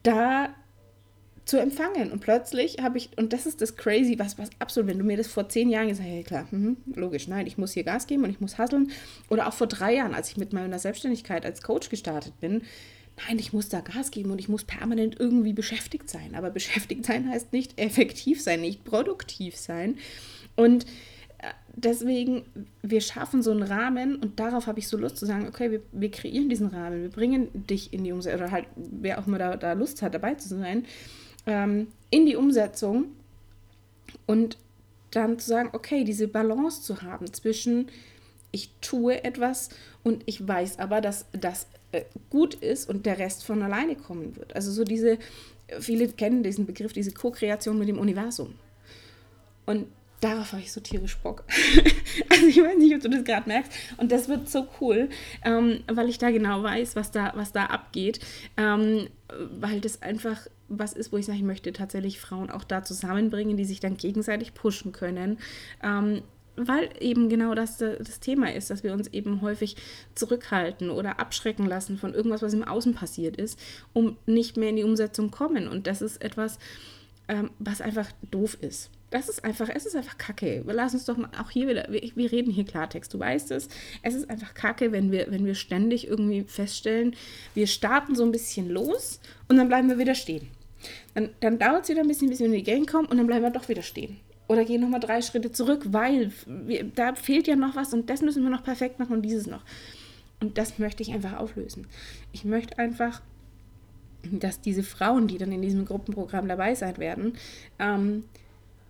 da 0.02 0.54
zu 1.44 1.58
empfangen. 1.58 2.12
Und 2.12 2.20
plötzlich 2.20 2.78
habe 2.80 2.98
ich, 2.98 3.10
und 3.16 3.32
das 3.32 3.46
ist 3.46 3.60
das 3.60 3.76
Crazy, 3.76 4.18
was, 4.18 4.38
was 4.38 4.50
absolut, 4.58 4.90
wenn 4.90 4.98
du 4.98 5.04
mir 5.04 5.16
das 5.16 5.26
vor 5.26 5.48
zehn 5.48 5.68
Jahren 5.68 5.88
gesagt 5.88 6.08
hast, 6.08 6.16
ja 6.16 6.22
klar, 6.22 6.48
mh, 6.50 6.76
logisch, 6.94 7.28
nein, 7.28 7.46
ich 7.46 7.58
muss 7.58 7.72
hier 7.72 7.84
Gas 7.84 8.06
geben 8.06 8.24
und 8.24 8.30
ich 8.30 8.40
muss 8.40 8.58
hasseln. 8.58 8.90
Oder 9.28 9.48
auch 9.48 9.54
vor 9.54 9.66
drei 9.66 9.94
Jahren, 9.94 10.14
als 10.14 10.30
ich 10.30 10.36
mit 10.36 10.52
meiner 10.52 10.78
Selbstständigkeit 10.78 11.44
als 11.44 11.62
Coach 11.62 11.88
gestartet 11.88 12.38
bin, 12.40 12.62
nein, 13.26 13.38
ich 13.38 13.52
muss 13.52 13.68
da 13.68 13.80
Gas 13.80 14.10
geben 14.10 14.30
und 14.30 14.38
ich 14.38 14.48
muss 14.48 14.64
permanent 14.64 15.18
irgendwie 15.18 15.52
beschäftigt 15.52 16.08
sein. 16.08 16.34
Aber 16.34 16.50
beschäftigt 16.50 17.04
sein 17.04 17.28
heißt 17.28 17.52
nicht 17.52 17.78
effektiv 17.80 18.40
sein, 18.40 18.60
nicht 18.60 18.84
produktiv 18.84 19.56
sein. 19.56 19.96
Und 20.56 20.84
äh, 21.38 21.48
deswegen, 21.74 22.44
wir 22.82 23.00
schaffen 23.00 23.42
so 23.42 23.50
einen 23.50 23.62
Rahmen 23.62 24.16
und 24.16 24.38
darauf 24.38 24.66
habe 24.66 24.78
ich 24.78 24.88
so 24.88 24.96
Lust 24.96 25.16
zu 25.16 25.26
sagen, 25.26 25.48
okay, 25.48 25.70
wir, 25.70 25.82
wir 25.92 26.10
kreieren 26.10 26.48
diesen 26.48 26.68
Rahmen, 26.68 27.02
wir 27.02 27.10
bringen 27.10 27.48
dich 27.52 27.92
in 27.92 28.04
die 28.04 28.12
Umsetzung 28.12 28.42
oder 28.42 28.52
halt, 28.52 28.66
wer 28.76 29.18
auch 29.18 29.26
immer 29.26 29.38
da, 29.38 29.56
da 29.56 29.72
Lust 29.72 30.02
hat, 30.02 30.14
dabei 30.14 30.34
zu 30.34 30.48
sein 30.48 30.84
ähm, 31.46 31.88
in 32.10 32.26
die 32.26 32.36
Umsetzung 32.36 33.06
und 34.26 34.58
dann 35.10 35.38
zu 35.38 35.48
sagen, 35.48 35.70
okay, 35.72 36.04
diese 36.04 36.28
Balance 36.28 36.82
zu 36.82 37.02
haben 37.02 37.32
zwischen 37.32 37.90
ich 38.52 38.70
tue 38.80 39.22
etwas 39.22 39.68
und 40.02 40.22
ich 40.26 40.46
weiß 40.46 40.78
aber, 40.78 41.00
dass 41.00 41.26
das 41.32 41.66
äh, 41.92 42.02
gut 42.30 42.54
ist 42.54 42.88
und 42.88 43.06
der 43.06 43.18
Rest 43.18 43.44
von 43.44 43.62
alleine 43.62 43.96
kommen 43.96 44.36
wird. 44.36 44.54
Also 44.54 44.72
so 44.72 44.84
diese, 44.84 45.18
viele 45.78 46.08
kennen 46.08 46.42
diesen 46.42 46.66
Begriff, 46.66 46.92
diese 46.92 47.12
Co-Kreation 47.12 47.78
mit 47.78 47.88
dem 47.88 47.98
Universum. 47.98 48.54
Und 49.66 49.86
darauf 50.20 50.52
habe 50.52 50.62
ich 50.62 50.72
so 50.72 50.80
tierisch 50.80 51.16
Bock. 51.18 51.44
also 52.28 52.46
ich 52.46 52.60
weiß 52.60 52.78
nicht, 52.78 52.94
ob 52.94 53.02
du 53.02 53.08
das 53.08 53.24
gerade 53.24 53.48
merkst. 53.48 53.72
Und 53.98 54.10
das 54.10 54.28
wird 54.28 54.48
so 54.48 54.66
cool, 54.80 55.08
ähm, 55.44 55.84
weil 55.86 56.08
ich 56.08 56.18
da 56.18 56.30
genau 56.30 56.62
weiß, 56.62 56.96
was 56.96 57.10
da, 57.10 57.32
was 57.36 57.52
da 57.52 57.66
abgeht. 57.66 58.20
Ähm, 58.56 59.08
weil 59.60 59.80
das 59.80 60.02
einfach 60.02 60.46
was 60.70 60.92
ist, 60.94 61.12
wo 61.12 61.18
ich 61.18 61.26
sage, 61.26 61.38
ich 61.38 61.44
möchte 61.44 61.72
tatsächlich 61.72 62.20
Frauen 62.20 62.50
auch 62.50 62.64
da 62.64 62.82
zusammenbringen, 62.82 63.56
die 63.56 63.64
sich 63.64 63.80
dann 63.80 63.96
gegenseitig 63.96 64.54
pushen 64.54 64.92
können. 64.92 65.38
Ähm, 65.82 66.22
weil 66.56 66.90
eben 67.00 67.28
genau 67.28 67.54
das 67.54 67.78
das 67.78 68.20
Thema 68.20 68.52
ist, 68.52 68.70
dass 68.70 68.82
wir 68.82 68.92
uns 68.92 69.08
eben 69.08 69.40
häufig 69.40 69.76
zurückhalten 70.14 70.90
oder 70.90 71.18
abschrecken 71.18 71.66
lassen 71.66 71.96
von 71.96 72.14
irgendwas, 72.14 72.42
was 72.42 72.52
im 72.52 72.64
Außen 72.64 72.94
passiert 72.94 73.36
ist, 73.36 73.58
um 73.92 74.16
nicht 74.26 74.56
mehr 74.56 74.70
in 74.70 74.76
die 74.76 74.84
Umsetzung 74.84 75.30
kommen. 75.30 75.68
Und 75.68 75.86
das 75.86 76.02
ist 76.02 76.22
etwas, 76.22 76.58
ähm, 77.28 77.50
was 77.58 77.80
einfach 77.80 78.08
doof 78.30 78.58
ist. 78.60 78.90
Das 79.10 79.28
ist 79.28 79.44
einfach, 79.44 79.68
es 79.74 79.86
ist 79.86 79.96
einfach 79.96 80.18
kacke. 80.18 80.62
Lassen 80.66 80.96
uns 80.96 81.04
doch 81.04 81.16
mal 81.16 81.30
auch 81.40 81.50
hier 81.50 81.68
wieder, 81.68 81.86
wir, 81.90 82.02
wir, 82.14 82.30
reden 82.30 82.52
hier 82.52 82.64
Klartext, 82.64 83.12
du 83.12 83.18
weißt 83.18 83.50
es. 83.50 83.68
Es 84.02 84.14
ist 84.14 84.30
einfach 84.30 84.54
kacke, 84.54 84.92
wenn 84.92 85.10
wir, 85.10 85.26
wenn 85.30 85.44
wir 85.44 85.56
ständig 85.56 86.06
irgendwie 86.06 86.44
feststellen, 86.44 87.16
wir 87.54 87.66
starten 87.66 88.14
so 88.14 88.22
ein 88.22 88.30
bisschen 88.30 88.68
los 88.68 89.20
und 89.48 89.56
dann 89.56 89.68
bleiben 89.68 89.88
wir 89.88 89.98
wieder 89.98 90.14
stehen. 90.14 90.48
Dann, 91.14 91.30
dann 91.40 91.58
dauert 91.58 91.84
es 91.84 91.88
wieder 91.88 92.00
ein 92.00 92.08
bisschen, 92.08 92.28
bis 92.28 92.38
wir 92.40 92.46
in 92.46 92.52
die 92.52 92.62
Gang 92.62 92.90
kommen 92.90 93.06
und 93.06 93.16
dann 93.16 93.26
bleiben 93.26 93.42
wir 93.42 93.50
doch 93.50 93.68
wieder 93.68 93.82
stehen. 93.82 94.18
Oder 94.48 94.64
gehen 94.64 94.80
nochmal 94.80 95.00
drei 95.00 95.22
Schritte 95.22 95.52
zurück, 95.52 95.84
weil 95.90 96.32
wir, 96.46 96.84
da 96.84 97.14
fehlt 97.14 97.46
ja 97.46 97.56
noch 97.56 97.76
was 97.76 97.94
und 97.94 98.10
das 98.10 98.20
müssen 98.20 98.42
wir 98.42 98.50
noch 98.50 98.64
perfekt 98.64 98.98
machen 98.98 99.12
und 99.12 99.22
dieses 99.22 99.46
noch. 99.46 99.62
Und 100.40 100.58
das 100.58 100.78
möchte 100.78 101.02
ich 101.02 101.12
einfach 101.12 101.36
auflösen. 101.36 101.86
Ich 102.32 102.44
möchte 102.44 102.78
einfach, 102.78 103.20
dass 104.22 104.60
diese 104.60 104.82
Frauen, 104.82 105.28
die 105.28 105.38
dann 105.38 105.52
in 105.52 105.62
diesem 105.62 105.84
Gruppenprogramm 105.84 106.48
dabei 106.48 106.74
sein 106.74 106.98
werden, 106.98 107.34
ähm, 107.78 108.24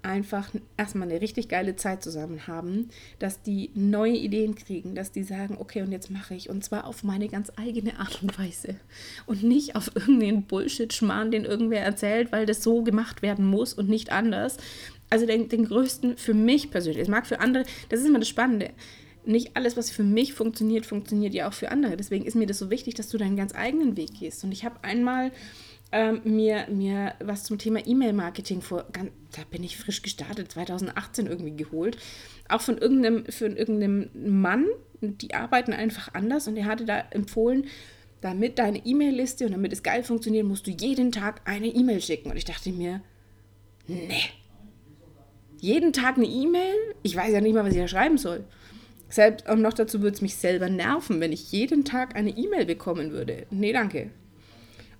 einfach 0.02 0.50
erstmal 0.76 1.08
eine 1.08 1.20
richtig 1.20 1.48
geile 1.48 1.76
Zeit 1.76 2.02
zusammen 2.02 2.46
haben, 2.46 2.88
dass 3.18 3.42
die 3.42 3.70
neue 3.74 4.16
Ideen 4.16 4.54
kriegen, 4.54 4.94
dass 4.94 5.12
die 5.12 5.22
sagen, 5.22 5.56
okay, 5.58 5.82
und 5.82 5.92
jetzt 5.92 6.10
mache 6.10 6.34
ich 6.34 6.48
und 6.48 6.64
zwar 6.64 6.86
auf 6.86 7.04
meine 7.04 7.28
ganz 7.28 7.52
eigene 7.56 7.98
Art 7.98 8.22
und 8.22 8.38
Weise 8.38 8.76
und 9.26 9.42
nicht 9.42 9.76
auf 9.76 9.94
irgendeinen 9.94 10.44
Bullshit-Schmarrn, 10.44 11.30
den 11.30 11.44
irgendwer 11.44 11.82
erzählt, 11.82 12.32
weil 12.32 12.46
das 12.46 12.62
so 12.62 12.82
gemacht 12.82 13.22
werden 13.22 13.44
muss 13.44 13.74
und 13.74 13.88
nicht 13.88 14.10
anders. 14.10 14.56
Also 15.10 15.26
den, 15.26 15.48
den 15.48 15.66
größten 15.66 16.16
für 16.16 16.34
mich 16.34 16.70
persönlich, 16.70 17.02
es 17.02 17.08
mag 17.08 17.26
für 17.26 17.40
andere, 17.40 17.64
das 17.88 18.00
ist 18.00 18.06
immer 18.06 18.20
das 18.20 18.28
Spannende. 18.28 18.70
Nicht 19.26 19.54
alles, 19.54 19.76
was 19.76 19.90
für 19.90 20.02
mich 20.02 20.32
funktioniert, 20.32 20.86
funktioniert 20.86 21.34
ja 21.34 21.46
auch 21.48 21.52
für 21.52 21.70
andere. 21.70 21.96
Deswegen 21.96 22.24
ist 22.24 22.36
mir 22.36 22.46
das 22.46 22.58
so 22.58 22.70
wichtig, 22.70 22.94
dass 22.94 23.10
du 23.10 23.18
deinen 23.18 23.36
ganz 23.36 23.54
eigenen 23.54 23.96
Weg 23.98 24.18
gehst. 24.18 24.42
Und 24.44 24.52
ich 24.52 24.64
habe 24.64 24.82
einmal 24.82 25.30
ähm, 25.92 26.20
mir, 26.24 26.66
mir 26.68 27.14
was 27.20 27.44
zum 27.44 27.59
Thema 27.59 27.85
E-Mail-Marketing 27.85 28.62
vor, 28.62 28.87
ganz, 28.92 29.11
da 29.35 29.42
bin 29.50 29.64
ich 29.64 29.76
frisch 29.76 30.03
gestartet, 30.03 30.53
2018 30.53 31.26
irgendwie 31.26 31.57
geholt. 31.57 31.96
Auch 32.48 32.61
von 32.61 32.79
irgendeinem, 32.79 33.26
von 33.26 33.57
irgendeinem 33.57 34.11
Mann, 34.14 34.66
die 35.00 35.35
arbeiten 35.35 35.72
einfach 35.72 36.14
anders 36.14 36.46
und 36.46 36.55
der 36.55 36.66
hatte 36.66 36.85
da 36.85 37.00
empfohlen, 37.11 37.66
damit 38.20 38.59
deine 38.59 38.85
E-Mail-Liste 38.85 39.46
und 39.46 39.53
damit 39.53 39.72
es 39.72 39.83
geil 39.83 40.05
funktioniert, 40.05 40.46
musst 40.46 40.66
du 40.66 40.70
jeden 40.70 41.11
Tag 41.11 41.40
eine 41.44 41.68
E-Mail 41.68 42.00
schicken. 42.00 42.31
Und 42.31 42.37
ich 42.37 42.44
dachte 42.44 42.70
mir, 42.70 43.00
nee. 43.87 44.24
Jeden 45.59 45.92
Tag 45.92 46.16
eine 46.16 46.26
E-Mail? 46.26 46.74
Ich 47.03 47.16
weiß 47.16 47.33
ja 47.33 47.40
nicht 47.40 47.55
mal, 47.55 47.64
was 47.64 47.72
ich 47.72 47.81
da 47.81 47.88
schreiben 47.88 48.18
soll. 48.18 48.44
Selbst, 49.09 49.48
und 49.48 49.61
noch 49.61 49.72
dazu 49.72 50.03
würde 50.03 50.14
es 50.14 50.22
mich 50.22 50.37
selber 50.37 50.68
nerven, 50.68 51.20
wenn 51.20 51.33
ich 51.33 51.50
jeden 51.50 51.85
Tag 51.85 52.14
eine 52.14 52.31
E-Mail 52.31 52.64
bekommen 52.64 53.11
würde. 53.11 53.46
Nee, 53.50 53.72
danke. 53.72 54.11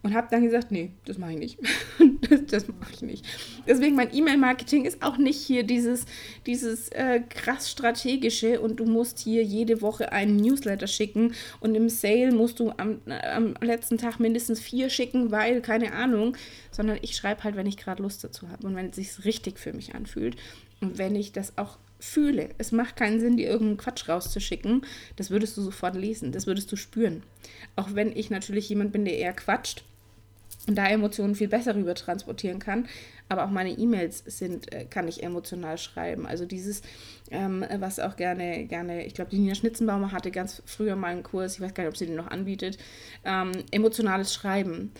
Und 0.03 0.15
habe 0.15 0.29
dann 0.31 0.43
gesagt, 0.43 0.71
nee, 0.71 0.93
das 1.05 1.19
mache 1.19 1.33
ich 1.33 1.39
nicht. 1.39 1.59
das, 2.31 2.47
das 2.47 2.69
mache 2.69 2.93
ich 2.95 3.03
nicht. 3.03 3.27
Deswegen 3.67 3.97
mein 3.97 4.15
E-Mail-Marketing 4.15 4.87
ist 4.87 5.03
auch 5.03 5.19
nicht 5.19 5.39
hier 5.39 5.63
dieses, 5.63 6.07
dieses 6.47 6.89
äh, 6.91 7.21
krass 7.29 7.71
strategische 7.71 8.61
und 8.61 8.81
du 8.81 8.87
musst 8.87 9.19
hier 9.19 9.43
jede 9.43 9.83
Woche 9.83 10.13
einen 10.13 10.37
Newsletter 10.37 10.87
schicken 10.87 11.35
und 11.61 11.75
im 11.75 11.91
Sale 11.91 12.33
musst 12.33 12.61
du 12.61 12.73
am, 12.79 13.01
am 13.07 13.55
letzten 13.61 13.99
Tag 13.99 14.21
mindestens 14.21 14.59
vier 14.61 14.89
schicken, 14.89 15.31
weil, 15.31 15.61
keine 15.61 15.93
Ahnung, 15.93 16.35
sondern 16.71 16.99
ich 17.03 17.15
schreibe 17.15 17.45
halt, 17.45 17.57
wenn 17.57 17.67
ich 17.67 17.77
gerade 17.77 18.03
Lust 18.03 18.25
dazu 18.25 18.49
habe 18.49 18.67
und 18.67 18.77
wenn 18.77 18.89
es 18.91 18.97
sich 18.97 19.25
richtig 19.27 19.59
für 19.59 19.75
mich 19.75 19.95
anfühlt 19.95 20.37
und 20.81 20.97
wenn 20.97 21.15
ich 21.15 21.33
das 21.33 21.59
auch 21.59 21.77
fühle. 21.99 22.49
Es 22.59 22.73
macht 22.73 22.97
keinen 22.97 23.21
Sinn, 23.21 23.37
dir 23.37 23.49
irgendeinen 23.49 23.77
Quatsch 23.77 24.09
rauszuschicken. 24.09 24.83
Das 25.17 25.31
würdest 25.31 25.57
du 25.57 25.63
sofort 25.63 25.95
lesen, 25.95 26.33
das 26.33 26.47
würdest 26.47 26.73
du 26.73 26.77
spüren. 26.77 27.23
Auch 27.77 27.95
wenn 27.95 28.17
ich 28.17 28.31
natürlich 28.31 28.69
jemand 28.69 28.93
bin, 28.93 29.05
der 29.05 29.19
eher 29.19 29.35
quatscht, 29.35 29.85
da 30.67 30.87
Emotionen 30.89 31.35
viel 31.35 31.49
besser 31.49 31.75
rüber 31.75 31.95
transportieren 31.95 32.59
kann. 32.59 32.87
Aber 33.29 33.45
auch 33.45 33.51
meine 33.51 33.71
E-Mails 33.71 34.25
sind, 34.27 34.73
äh, 34.73 34.85
kann 34.85 35.09
ich 35.09 35.23
emotional 35.23 35.79
schreiben. 35.79 36.27
Also 36.27 36.45
dieses, 36.45 36.83
ähm, 37.31 37.65
was 37.79 38.01
auch 38.01 38.17
gerne, 38.17 38.67
gerne, 38.67 39.07
ich 39.07 39.15
glaube, 39.15 39.31
die 39.31 39.39
Nina 39.39 39.55
Schnitzenbaumer 39.55 40.13
hatte 40.13 40.31
ganz 40.31 40.63
früher 40.67 40.97
mal 40.97 41.09
einen 41.09 41.23
Kurs, 41.23 41.55
ich 41.55 41.61
weiß 41.61 41.75
gar 41.75 41.85
nicht, 41.85 41.91
ob 41.91 41.97
sie 41.97 42.07
den 42.07 42.17
noch 42.17 42.27
anbietet, 42.27 42.79
ähm, 43.25 43.53
emotionales 43.71 44.35
Schreiben. 44.35 44.93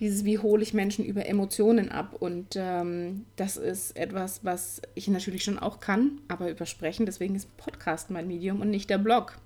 Dieses, 0.00 0.24
wie 0.24 0.38
hole 0.38 0.62
ich 0.62 0.72
Menschen 0.72 1.04
über 1.04 1.26
Emotionen 1.26 1.90
ab? 1.90 2.16
Und 2.18 2.56
ähm, 2.56 3.26
das 3.36 3.58
ist 3.58 3.96
etwas, 3.96 4.44
was 4.44 4.80
ich 4.94 5.08
natürlich 5.08 5.44
schon 5.44 5.58
auch 5.58 5.78
kann, 5.78 6.20
aber 6.26 6.50
übersprechen. 6.50 7.04
Deswegen 7.04 7.34
ist 7.34 7.54
Podcast 7.58 8.10
mein 8.10 8.26
Medium 8.26 8.62
und 8.62 8.70
nicht 8.70 8.88
der 8.88 8.98
Blog. 8.98 9.38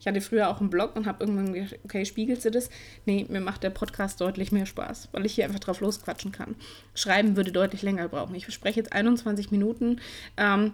Ich 0.00 0.06
hatte 0.06 0.22
früher 0.22 0.48
auch 0.48 0.60
einen 0.60 0.70
Blog 0.70 0.96
und 0.96 1.06
habe 1.06 1.24
irgendwann 1.24 1.52
gedacht, 1.52 1.78
okay, 1.84 2.06
spiegelt 2.06 2.40
sie 2.40 2.50
das? 2.50 2.70
Nee, 3.04 3.26
mir 3.28 3.40
macht 3.40 3.62
der 3.62 3.70
Podcast 3.70 4.20
deutlich 4.20 4.50
mehr 4.50 4.64
Spaß, 4.64 5.10
weil 5.12 5.26
ich 5.26 5.34
hier 5.34 5.44
einfach 5.44 5.60
drauf 5.60 5.80
losquatschen 5.80 6.32
kann. 6.32 6.56
Schreiben 6.94 7.36
würde 7.36 7.52
deutlich 7.52 7.82
länger 7.82 8.08
brauchen. 8.08 8.34
Ich 8.34 8.50
spreche 8.52 8.80
jetzt 8.80 8.92
21 8.92 9.50
Minuten. 9.50 10.00
Ähm, 10.38 10.72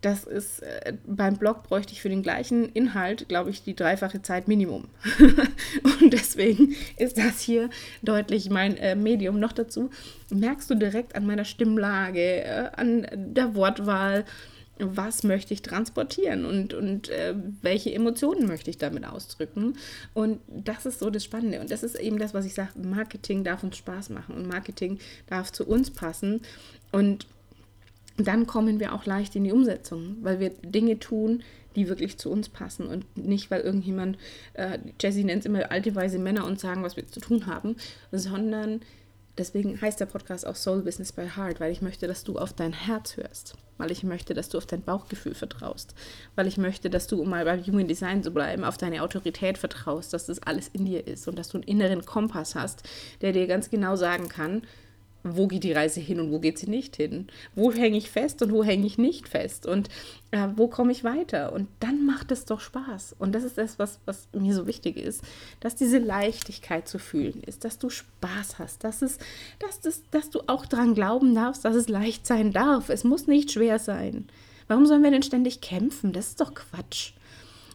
das 0.00 0.24
ist, 0.24 0.60
äh, 0.60 0.94
beim 1.06 1.36
Blog 1.36 1.62
bräuchte 1.64 1.92
ich 1.92 2.00
für 2.00 2.08
den 2.08 2.22
gleichen 2.22 2.70
Inhalt, 2.70 3.28
glaube 3.28 3.50
ich, 3.50 3.62
die 3.62 3.76
dreifache 3.76 4.22
Zeit 4.22 4.48
Minimum. 4.48 4.88
und 6.00 6.12
deswegen 6.12 6.74
ist 6.96 7.18
das 7.18 7.40
hier 7.40 7.68
deutlich 8.02 8.48
mein 8.50 8.76
äh, 8.78 8.94
Medium. 8.96 9.38
Noch 9.38 9.52
dazu 9.52 9.90
merkst 10.30 10.70
du 10.70 10.74
direkt 10.74 11.14
an 11.14 11.26
meiner 11.26 11.44
Stimmlage, 11.44 12.44
äh, 12.44 12.70
an 12.76 13.06
der 13.14 13.54
Wortwahl, 13.54 14.24
was 14.78 15.22
möchte 15.24 15.52
ich 15.52 15.60
transportieren 15.60 16.46
und, 16.46 16.72
und 16.72 17.10
äh, 17.10 17.34
welche 17.60 17.92
Emotionen 17.92 18.46
möchte 18.46 18.70
ich 18.70 18.78
damit 18.78 19.04
ausdrücken. 19.06 19.76
Und 20.14 20.40
das 20.48 20.86
ist 20.86 21.00
so 21.00 21.10
das 21.10 21.24
Spannende. 21.24 21.60
Und 21.60 21.70
das 21.70 21.82
ist 21.82 21.96
eben 21.96 22.18
das, 22.18 22.32
was 22.32 22.46
ich 22.46 22.54
sage, 22.54 22.70
Marketing 22.82 23.44
darf 23.44 23.62
uns 23.62 23.76
Spaß 23.76 24.08
machen 24.08 24.34
und 24.34 24.46
Marketing 24.46 24.98
darf 25.26 25.52
zu 25.52 25.66
uns 25.66 25.90
passen. 25.90 26.40
Und 26.92 27.26
dann 28.26 28.46
kommen 28.46 28.80
wir 28.80 28.94
auch 28.94 29.06
leicht 29.06 29.36
in 29.36 29.44
die 29.44 29.52
Umsetzung, 29.52 30.16
weil 30.22 30.40
wir 30.40 30.50
Dinge 30.50 30.98
tun, 30.98 31.42
die 31.76 31.88
wirklich 31.88 32.18
zu 32.18 32.30
uns 32.30 32.48
passen 32.48 32.86
und 32.86 33.16
nicht, 33.16 33.50
weil 33.50 33.60
irgendjemand, 33.60 34.18
äh, 34.54 34.78
Jessie 35.00 35.24
nennt 35.24 35.40
es 35.40 35.46
immer 35.46 35.70
alte 35.70 35.94
weise 35.94 36.18
Männer 36.18 36.44
und 36.44 36.58
sagen, 36.58 36.82
was 36.82 36.96
wir 36.96 37.06
zu 37.06 37.20
tun 37.20 37.46
haben, 37.46 37.76
sondern 38.10 38.80
deswegen 39.38 39.80
heißt 39.80 40.00
der 40.00 40.06
Podcast 40.06 40.46
auch 40.46 40.56
Soul 40.56 40.82
Business 40.82 41.12
by 41.12 41.28
Heart, 41.36 41.60
weil 41.60 41.70
ich 41.70 41.82
möchte, 41.82 42.08
dass 42.08 42.24
du 42.24 42.38
auf 42.38 42.52
dein 42.52 42.72
Herz 42.72 43.16
hörst 43.16 43.56
weil 43.80 43.90
ich 43.90 44.04
möchte, 44.04 44.34
dass 44.34 44.50
du 44.50 44.58
auf 44.58 44.66
dein 44.66 44.82
Bauchgefühl 44.82 45.34
vertraust, 45.34 45.94
weil 46.36 46.46
ich 46.46 46.58
möchte, 46.58 46.90
dass 46.90 47.06
du, 47.06 47.20
um 47.20 47.30
mal 47.30 47.46
beim 47.46 47.64
Human 47.64 47.88
Design 47.88 48.22
zu 48.22 48.30
bleiben, 48.30 48.62
auf 48.62 48.76
deine 48.76 49.02
Autorität 49.02 49.58
vertraust, 49.58 50.12
dass 50.12 50.26
das 50.26 50.42
alles 50.42 50.68
in 50.68 50.84
dir 50.84 51.06
ist 51.06 51.26
und 51.26 51.38
dass 51.38 51.48
du 51.48 51.56
einen 51.56 51.64
inneren 51.64 52.04
Kompass 52.04 52.54
hast, 52.54 52.82
der 53.22 53.32
dir 53.32 53.46
ganz 53.46 53.70
genau 53.70 53.96
sagen 53.96 54.28
kann, 54.28 54.62
wo 55.22 55.46
geht 55.46 55.64
die 55.64 55.72
Reise 55.72 56.00
hin 56.00 56.20
und 56.20 56.30
wo 56.30 56.38
geht 56.38 56.58
sie 56.58 56.68
nicht 56.68 56.96
hin? 56.96 57.28
Wo 57.54 57.72
hänge 57.72 57.98
ich 57.98 58.10
fest 58.10 58.42
und 58.42 58.52
wo 58.52 58.64
hänge 58.64 58.86
ich 58.86 58.98
nicht 58.98 59.28
fest? 59.28 59.66
Und 59.66 59.88
äh, 60.30 60.48
wo 60.56 60.68
komme 60.68 60.92
ich 60.92 61.04
weiter? 61.04 61.52
Und 61.52 61.68
dann 61.80 62.06
macht 62.06 62.32
es 62.32 62.44
doch 62.44 62.60
Spaß. 62.60 63.16
Und 63.18 63.34
das 63.34 63.44
ist 63.44 63.58
das, 63.58 63.78
was, 63.78 64.00
was 64.06 64.28
mir 64.32 64.54
so 64.54 64.66
wichtig 64.66 64.96
ist, 64.96 65.22
dass 65.60 65.76
diese 65.76 65.98
Leichtigkeit 65.98 66.88
zu 66.88 66.98
fühlen 66.98 67.42
ist, 67.44 67.64
dass 67.64 67.78
du 67.78 67.90
Spaß 67.90 68.58
hast, 68.58 68.84
dass, 68.84 69.02
es, 69.02 69.18
dass, 69.58 69.80
das, 69.80 70.02
dass 70.10 70.30
du 70.30 70.40
auch 70.46 70.66
daran 70.66 70.94
glauben 70.94 71.34
darfst, 71.34 71.64
dass 71.64 71.76
es 71.76 71.88
leicht 71.88 72.26
sein 72.26 72.52
darf. 72.52 72.88
Es 72.88 73.04
muss 73.04 73.26
nicht 73.26 73.52
schwer 73.52 73.78
sein. 73.78 74.28
Warum 74.68 74.86
sollen 74.86 75.02
wir 75.02 75.10
denn 75.10 75.22
ständig 75.22 75.60
kämpfen? 75.60 76.12
Das 76.12 76.28
ist 76.28 76.40
doch 76.40 76.54
Quatsch. 76.54 77.12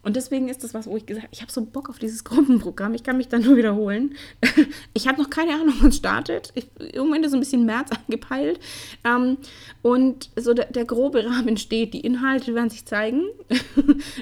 Und 0.06 0.14
deswegen 0.14 0.48
ist 0.48 0.62
das 0.62 0.72
was, 0.72 0.86
wo 0.86 0.96
ich 0.96 1.04
gesagt 1.04 1.24
habe, 1.24 1.34
ich 1.34 1.42
habe 1.42 1.50
so 1.50 1.64
Bock 1.64 1.90
auf 1.90 1.98
dieses 1.98 2.22
Gruppenprogramm. 2.24 2.94
Ich 2.94 3.02
kann 3.02 3.16
mich 3.16 3.26
da 3.26 3.40
nur 3.40 3.56
wiederholen. 3.56 4.14
Ich 4.94 5.08
habe 5.08 5.20
noch 5.20 5.30
keine 5.30 5.52
Ahnung, 5.54 5.74
wann 5.80 5.90
es 5.90 5.96
startet. 5.96 6.52
Ich, 6.54 6.68
Moment 6.96 7.24
ist 7.24 7.32
so 7.32 7.36
ein 7.36 7.40
bisschen 7.40 7.66
März 7.66 7.90
angepeilt. 8.06 8.60
Ähm, 9.04 9.36
und 9.82 10.30
so 10.36 10.54
der, 10.54 10.66
der, 10.66 10.84
grobe 10.84 11.24
Rahmen 11.26 11.56
steht. 11.56 11.92
Die 11.92 12.00
Inhalte 12.00 12.54
werden 12.54 12.70
sich 12.70 12.86
zeigen. 12.86 13.24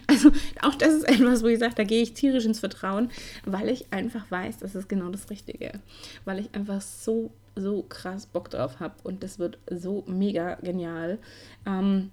also 0.07 0.31
auch 0.63 0.75
das 0.75 0.95
ist 0.95 1.05
etwas, 1.05 1.43
wo 1.43 1.49
ich 1.49 1.59
sage, 1.59 1.75
da 1.77 1.85
gehe 1.85 2.03
ich 2.03 2.15
tierisch 2.15 2.47
ins 2.47 2.61
Vertrauen, 2.61 3.11
weil 3.45 3.69
ich 3.69 3.93
einfach 3.93 4.31
weiß, 4.31 4.59
das 4.59 4.75
ist 4.75 4.89
genau 4.89 5.11
das 5.11 5.29
Richtige. 5.31 5.81
Weil 6.25 6.41
ich 6.41 6.55
einfach 6.55 6.81
so, 6.81 7.31
so 7.57 7.85
krass 7.89 8.27
Bock 8.27 8.49
drauf 8.51 8.81
habe. 8.81 8.95
Und 9.05 9.23
das 9.23 9.39
wird 9.39 9.59
so 9.71 10.03
mega 10.07 10.55
genial. 10.57 11.19
Ähm, 11.67 12.11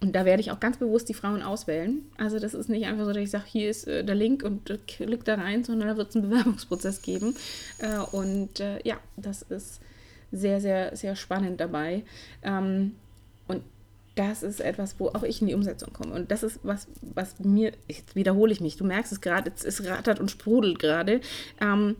und 0.00 0.12
da 0.14 0.24
werde 0.24 0.40
ich 0.40 0.50
auch 0.50 0.60
ganz 0.60 0.78
bewusst 0.78 1.08
die 1.08 1.14
Frauen 1.14 1.42
auswählen. 1.42 2.02
Also 2.16 2.38
das 2.38 2.54
ist 2.54 2.68
nicht 2.68 2.86
einfach 2.86 3.04
so, 3.04 3.12
dass 3.12 3.22
ich 3.22 3.30
sage, 3.30 3.44
hier 3.46 3.68
ist 3.68 3.86
äh, 3.86 4.02
der 4.02 4.14
Link 4.14 4.42
und 4.42 4.70
äh, 4.70 4.78
klick 4.86 5.24
da 5.24 5.34
rein, 5.34 5.62
sondern 5.62 5.88
da 5.88 5.96
wird 5.96 6.10
es 6.10 6.16
einen 6.16 6.24
Bewerbungsprozess 6.30 7.02
geben. 7.02 7.36
Äh, 7.78 7.98
und 8.16 8.60
äh, 8.60 8.80
ja, 8.82 8.98
das 9.16 9.42
ist 9.42 9.80
sehr, 10.32 10.60
sehr, 10.60 10.96
sehr 10.96 11.16
spannend 11.16 11.60
dabei. 11.60 12.02
Ähm, 12.42 12.94
und 13.46 13.62
das 14.14 14.42
ist 14.42 14.60
etwas, 14.60 14.94
wo 14.98 15.08
auch 15.08 15.22
ich 15.22 15.42
in 15.42 15.48
die 15.48 15.54
Umsetzung 15.54 15.92
komme. 15.92 16.14
Und 16.14 16.30
das 16.30 16.42
ist 16.42 16.60
was, 16.62 16.86
was 17.02 17.38
mir, 17.38 17.72
jetzt 17.86 18.16
wiederhole 18.16 18.52
ich 18.52 18.60
mich, 18.60 18.76
du 18.76 18.84
merkst 18.84 19.12
es 19.12 19.20
gerade, 19.20 19.52
es 19.62 19.84
rattert 19.86 20.18
und 20.18 20.30
sprudelt 20.30 20.78
gerade. 20.78 21.20
Ähm, 21.60 21.96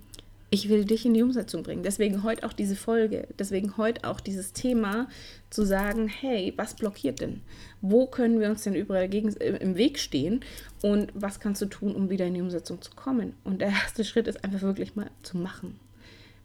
ich 0.51 0.69
will 0.69 0.85
dich 0.85 1.07
in 1.07 1.15
die 1.15 1.23
Umsetzung 1.23 1.63
bringen. 1.63 1.85
Deswegen 1.85 2.25
heute 2.25 2.45
auch 2.45 2.53
diese 2.53 2.75
Folge, 2.75 3.29
deswegen 3.39 3.77
heute 3.77 4.05
auch 4.05 4.21
dieses 4.21 4.53
Thema 4.53 5.09
zu 5.49 5.65
sagen, 5.65 6.09
hey, 6.09 6.53
was 6.57 6.75
blockiert 6.75 7.21
denn? 7.21 7.41
Wo 7.81 8.07
können 8.07 8.41
wir 8.41 8.51
uns 8.51 8.65
denn 8.65 8.75
überall 8.75 9.09
gegen, 9.09 9.35
äh, 9.37 9.57
im 9.59 9.77
Weg 9.77 9.99
stehen? 9.99 10.41
Und 10.83 11.13
was 11.15 11.39
kannst 11.39 11.63
du 11.63 11.67
tun, 11.67 11.95
um 11.95 12.11
wieder 12.11 12.27
in 12.27 12.35
die 12.35 12.41
Umsetzung 12.41 12.83
zu 12.83 12.91
kommen? 12.93 13.35
Und 13.45 13.61
der 13.61 13.69
erste 13.69 14.05
Schritt 14.05 14.27
ist 14.27 14.43
einfach 14.43 14.63
wirklich 14.63 14.97
mal 14.97 15.11
zu 15.23 15.39
machen. 15.39 15.79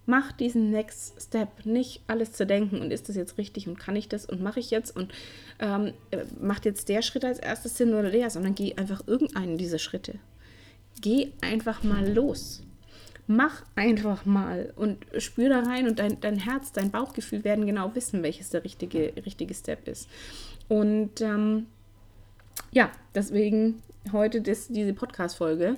Mach 0.06 0.32
diesen 0.32 0.70
Next 0.70 1.20
Step, 1.20 1.66
nicht 1.66 2.02
alles 2.06 2.32
zu 2.34 2.46
denken 2.46 2.80
und 2.82 2.92
ist 2.92 3.10
das 3.10 3.16
jetzt 3.16 3.40
richtig 3.40 3.68
und 3.68 3.80
kann 3.80 3.96
ich 3.96 4.08
das 4.08 4.28
und 4.28 4.40
mache 4.40 4.60
ich 4.60 4.70
jetzt 4.70 4.96
und 4.96 5.12
ähm, 5.60 5.94
äh, 6.12 6.26
macht 6.40 6.66
jetzt 6.66 6.90
der 6.90 7.02
Schritt 7.02 7.26
als 7.26 7.40
erstes 7.40 7.76
Sinn 7.76 7.96
oder 7.96 8.12
der, 8.12 8.30
sondern 8.30 8.54
geh 8.54 8.76
einfach 8.76 9.02
irgendeinen 9.08 9.58
dieser 9.58 9.80
Schritte. 9.80 10.20
Geh 11.02 11.32
einfach 11.42 11.82
mal 11.82 12.08
los 12.08 12.62
mach 13.28 13.64
einfach 13.76 14.26
mal 14.26 14.74
und 14.76 15.06
spür 15.18 15.50
da 15.50 15.62
rein 15.62 15.88
und 15.88 16.00
dein, 16.00 16.20
dein 16.20 16.38
Herz, 16.38 16.72
dein 16.72 16.92
Bauchgefühl 16.92 17.44
werden 17.44 17.66
genau 17.66 17.96
wissen, 17.96 18.24
welches 18.24 18.50
der 18.50 18.64
richtige, 18.64 19.14
richtige 19.26 19.54
Step 19.54 19.88
ist. 19.88 20.10
Und 20.68 21.22
ähm, 21.22 21.68
ja, 22.72 22.92
deswegen 23.14 23.82
heute 24.12 24.42
das, 24.42 24.68
diese 24.68 24.94
Podcast-Folge. 24.94 25.78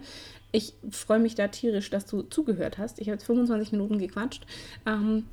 Ich 0.52 0.74
freue 0.92 1.20
mich 1.20 1.36
da 1.36 1.48
tierisch, 1.48 1.90
dass 1.90 2.06
du 2.06 2.22
zugehört 2.24 2.78
hast. 2.78 3.00
Ich 3.00 3.08
habe 3.08 3.16
jetzt 3.16 3.26
25 3.26 3.72
Minuten 3.74 4.00
gequatscht. 4.00 4.46
Ähm, 4.86 5.26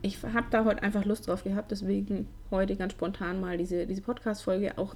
ich 0.00 0.22
habe 0.22 0.46
da 0.50 0.64
heute 0.64 0.82
einfach 0.82 1.04
Lust 1.04 1.26
drauf 1.26 1.42
gehabt, 1.42 1.70
deswegen 1.70 2.28
heute 2.50 2.76
ganz 2.76 2.92
spontan 2.92 3.40
mal 3.40 3.58
diese, 3.58 3.86
diese 3.86 4.02
Podcast-Folge 4.02 4.78
auch 4.78 4.94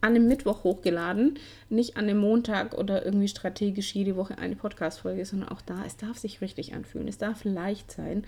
an 0.00 0.14
dem 0.14 0.28
Mittwoch 0.28 0.64
hochgeladen, 0.64 1.38
nicht 1.68 1.96
an 1.96 2.06
dem 2.06 2.18
Montag 2.18 2.74
oder 2.74 3.04
irgendwie 3.04 3.28
strategisch 3.28 3.94
jede 3.94 4.16
Woche 4.16 4.38
eine 4.38 4.56
Podcast-Folge, 4.56 5.24
sondern 5.24 5.48
auch 5.48 5.60
da, 5.60 5.84
es 5.86 5.96
darf 5.96 6.18
sich 6.18 6.40
richtig 6.40 6.74
anfühlen, 6.74 7.08
es 7.08 7.18
darf 7.18 7.44
leicht 7.44 7.90
sein. 7.90 8.24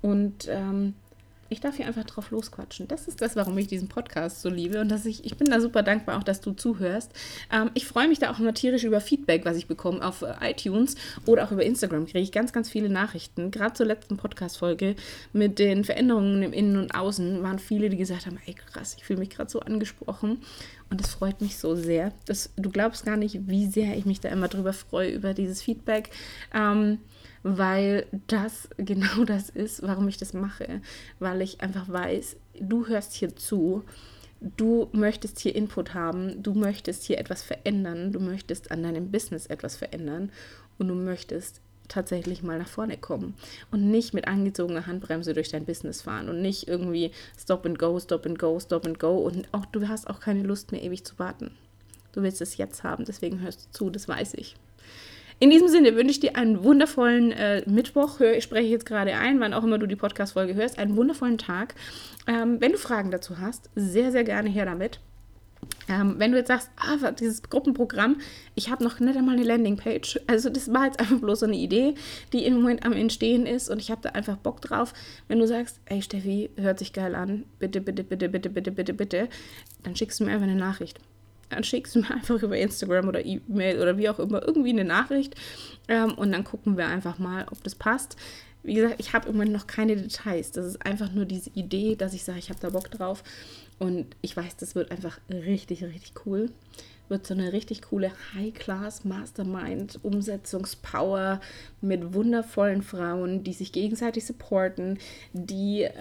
Und 0.00 0.46
ähm, 0.48 0.94
ich 1.48 1.60
darf 1.60 1.76
hier 1.76 1.86
einfach 1.86 2.04
drauf 2.04 2.30
losquatschen. 2.30 2.88
Das 2.88 3.08
ist 3.08 3.22
das, 3.22 3.36
warum 3.36 3.56
ich 3.58 3.66
diesen 3.66 3.88
Podcast 3.88 4.42
so 4.42 4.48
liebe 4.48 4.80
und 4.80 4.88
dass 4.88 5.06
ich, 5.06 5.24
ich 5.24 5.36
bin 5.36 5.48
da 5.48 5.60
super 5.60 5.82
dankbar 5.82 6.18
auch, 6.18 6.22
dass 6.22 6.40
du 6.40 6.52
zuhörst. 6.52 7.12
Ähm, 7.52 7.70
ich 7.74 7.86
freue 7.86 8.08
mich 8.08 8.18
da 8.18 8.30
auch 8.30 8.38
immer 8.38 8.54
tierisch 8.54 8.84
über 8.84 9.00
Feedback, 9.00 9.44
was 9.44 9.56
ich 9.56 9.66
bekomme 9.66 10.04
auf 10.04 10.22
äh, 10.22 10.34
iTunes 10.42 10.96
oder 11.26 11.44
auch 11.44 11.52
über 11.52 11.64
Instagram. 11.64 12.06
Kriege 12.06 12.20
ich 12.20 12.32
ganz, 12.32 12.52
ganz 12.52 12.68
viele 12.70 12.88
Nachrichten. 12.88 13.50
Gerade 13.50 13.74
zur 13.74 13.86
letzten 13.86 14.16
Podcast-Folge 14.16 14.96
mit 15.32 15.58
den 15.58 15.84
Veränderungen 15.84 16.42
im 16.42 16.52
Innen 16.52 16.76
und 16.76 16.94
Außen 16.94 17.42
waren 17.42 17.58
viele, 17.58 17.88
die 17.88 17.96
gesagt 17.96 18.26
haben, 18.26 18.38
ey 18.46 18.54
krass, 18.54 18.94
ich 18.96 19.04
fühle 19.04 19.20
mich 19.20 19.30
gerade 19.30 19.50
so 19.50 19.60
angesprochen 19.60 20.38
und 20.90 21.00
das 21.00 21.10
freut 21.10 21.40
mich 21.40 21.58
so 21.58 21.74
sehr. 21.74 22.12
Das, 22.26 22.50
du 22.56 22.70
glaubst 22.70 23.04
gar 23.04 23.16
nicht, 23.16 23.46
wie 23.46 23.66
sehr 23.66 23.96
ich 23.96 24.06
mich 24.06 24.20
da 24.20 24.28
immer 24.28 24.48
drüber 24.48 24.72
freue, 24.72 25.10
über 25.10 25.34
dieses 25.34 25.62
Feedback. 25.62 26.10
Ähm, 26.54 26.98
weil 27.42 28.06
das 28.26 28.68
genau 28.76 29.24
das 29.24 29.50
ist, 29.50 29.82
warum 29.82 30.08
ich 30.08 30.16
das 30.16 30.32
mache. 30.32 30.80
Weil 31.18 31.42
ich 31.42 31.60
einfach 31.60 31.88
weiß, 31.88 32.36
du 32.60 32.86
hörst 32.86 33.14
hier 33.14 33.34
zu, 33.36 33.84
du 34.40 34.88
möchtest 34.92 35.40
hier 35.40 35.54
Input 35.54 35.94
haben, 35.94 36.42
du 36.42 36.54
möchtest 36.54 37.04
hier 37.04 37.18
etwas 37.18 37.42
verändern, 37.42 38.12
du 38.12 38.20
möchtest 38.20 38.70
an 38.70 38.82
deinem 38.82 39.10
Business 39.10 39.46
etwas 39.46 39.76
verändern 39.76 40.30
und 40.78 40.88
du 40.88 40.94
möchtest 40.94 41.60
tatsächlich 41.88 42.42
mal 42.42 42.58
nach 42.58 42.68
vorne 42.68 42.98
kommen 42.98 43.34
und 43.70 43.90
nicht 43.90 44.14
mit 44.14 44.28
angezogener 44.28 44.86
Handbremse 44.86 45.32
durch 45.32 45.48
dein 45.48 45.64
Business 45.64 46.02
fahren 46.02 46.28
und 46.28 46.42
nicht 46.42 46.68
irgendwie 46.68 47.12
stop 47.38 47.64
and 47.66 47.78
go, 47.78 47.98
stop 47.98 48.26
and 48.26 48.38
go, 48.38 48.60
stop 48.60 48.86
and 48.86 48.98
go 48.98 49.16
und 49.16 49.48
auch 49.52 49.66
du 49.66 49.88
hast 49.88 50.08
auch 50.08 50.20
keine 50.20 50.42
Lust 50.42 50.70
mehr 50.70 50.82
ewig 50.82 51.04
zu 51.04 51.18
warten. 51.18 51.50
Du 52.12 52.22
willst 52.22 52.40
es 52.40 52.56
jetzt 52.56 52.84
haben, 52.84 53.04
deswegen 53.04 53.40
hörst 53.40 53.66
du 53.66 53.78
zu, 53.78 53.90
das 53.90 54.08
weiß 54.08 54.34
ich. 54.34 54.56
In 55.40 55.50
diesem 55.50 55.68
Sinne 55.68 55.94
wünsche 55.94 56.10
ich 56.10 56.20
dir 56.20 56.34
einen 56.34 56.64
wundervollen 56.64 57.30
äh, 57.30 57.62
Mittwoch. 57.66 58.18
Hör, 58.18 58.36
ich 58.36 58.42
spreche 58.42 58.68
jetzt 58.68 58.86
gerade 58.86 59.14
ein, 59.14 59.38
wann 59.38 59.54
auch 59.54 59.62
immer 59.62 59.78
du 59.78 59.86
die 59.86 59.94
Podcast-Folge 59.94 60.54
hörst. 60.54 60.78
Einen 60.80 60.96
wundervollen 60.96 61.38
Tag. 61.38 61.76
Ähm, 62.26 62.60
wenn 62.60 62.72
du 62.72 62.78
Fragen 62.78 63.12
dazu 63.12 63.38
hast, 63.38 63.70
sehr, 63.76 64.10
sehr 64.10 64.24
gerne 64.24 64.48
her 64.48 64.64
damit. 64.64 64.98
Ähm, 65.88 66.16
wenn 66.18 66.32
du 66.32 66.38
jetzt 66.38 66.48
sagst, 66.48 66.70
ah, 66.76 67.12
dieses 67.12 67.42
Gruppenprogramm, 67.42 68.16
ich 68.56 68.68
habe 68.68 68.82
noch 68.82 68.98
nicht 68.98 69.16
einmal 69.16 69.36
eine 69.36 69.44
Landingpage. 69.44 70.18
Also 70.26 70.50
das 70.50 70.72
war 70.72 70.86
jetzt 70.86 70.98
einfach 70.98 71.20
bloß 71.20 71.40
so 71.40 71.46
eine 71.46 71.56
Idee, 71.56 71.94
die 72.32 72.44
im 72.44 72.54
Moment 72.54 72.84
am 72.84 72.92
Entstehen 72.92 73.46
ist 73.46 73.70
und 73.70 73.80
ich 73.80 73.92
habe 73.92 74.00
da 74.02 74.10
einfach 74.10 74.36
Bock 74.36 74.60
drauf. 74.60 74.92
Wenn 75.28 75.38
du 75.38 75.46
sagst, 75.46 75.80
ey 75.86 76.02
Steffi, 76.02 76.50
hört 76.56 76.80
sich 76.80 76.92
geil 76.92 77.14
an, 77.14 77.44
bitte, 77.60 77.80
bitte, 77.80 78.02
bitte, 78.02 78.28
bitte, 78.28 78.50
bitte, 78.50 78.72
bitte, 78.72 78.94
bitte, 78.94 79.28
dann 79.84 79.94
schickst 79.94 80.18
du 80.18 80.24
mir 80.24 80.32
einfach 80.32 80.48
eine 80.48 80.56
Nachricht 80.56 80.98
dann 81.48 81.64
schickst 81.64 81.94
du 81.94 82.00
mir 82.00 82.10
einfach 82.10 82.42
über 82.42 82.56
Instagram 82.56 83.08
oder 83.08 83.24
E-Mail 83.24 83.80
oder 83.80 83.96
wie 83.96 84.08
auch 84.08 84.18
immer 84.18 84.46
irgendwie 84.46 84.70
eine 84.70 84.84
Nachricht 84.84 85.34
ähm, 85.88 86.14
und 86.14 86.32
dann 86.32 86.44
gucken 86.44 86.76
wir 86.76 86.86
einfach 86.86 87.18
mal, 87.18 87.46
ob 87.50 87.62
das 87.64 87.74
passt. 87.74 88.16
Wie 88.62 88.74
gesagt, 88.74 88.96
ich 88.98 89.12
habe 89.12 89.28
im 89.28 89.34
Moment 89.34 89.52
noch 89.52 89.66
keine 89.66 89.96
Details. 89.96 90.50
Das 90.52 90.66
ist 90.66 90.84
einfach 90.84 91.12
nur 91.12 91.24
diese 91.24 91.50
Idee, 91.50 91.94
dass 91.96 92.12
ich 92.12 92.24
sage, 92.24 92.38
ich 92.38 92.50
habe 92.50 92.60
da 92.60 92.70
Bock 92.70 92.90
drauf 92.90 93.22
und 93.78 94.06
ich 94.20 94.36
weiß, 94.36 94.56
das 94.56 94.74
wird 94.74 94.90
einfach 94.90 95.18
richtig, 95.30 95.84
richtig 95.84 96.12
cool. 96.26 96.50
Wird 97.08 97.26
so 97.26 97.32
eine 97.32 97.52
richtig 97.54 97.82
coole 97.82 98.12
High-Class 98.34 99.04
Mastermind 99.04 100.00
Umsetzungspower 100.02 101.40
mit 101.80 102.12
wundervollen 102.12 102.82
Frauen, 102.82 103.44
die 103.44 103.54
sich 103.54 103.72
gegenseitig 103.72 104.26
supporten, 104.26 104.98
die 105.32 105.84
äh, 105.84 105.92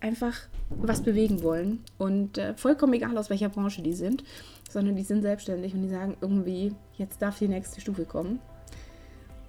einfach 0.00 0.34
was 0.70 1.02
bewegen 1.02 1.42
wollen 1.42 1.84
und 1.98 2.38
äh, 2.38 2.54
vollkommen 2.54 2.94
egal 2.94 3.16
aus 3.16 3.30
welcher 3.30 3.48
Branche 3.48 3.82
die 3.82 3.92
sind 3.92 4.24
sondern 4.70 4.96
die 4.96 5.02
sind 5.02 5.22
selbstständig 5.22 5.74
und 5.74 5.82
die 5.82 5.88
sagen 5.88 6.16
irgendwie, 6.20 6.74
jetzt 6.96 7.22
darf 7.22 7.38
die 7.38 7.48
nächste 7.48 7.80
Stufe 7.80 8.04
kommen. 8.04 8.40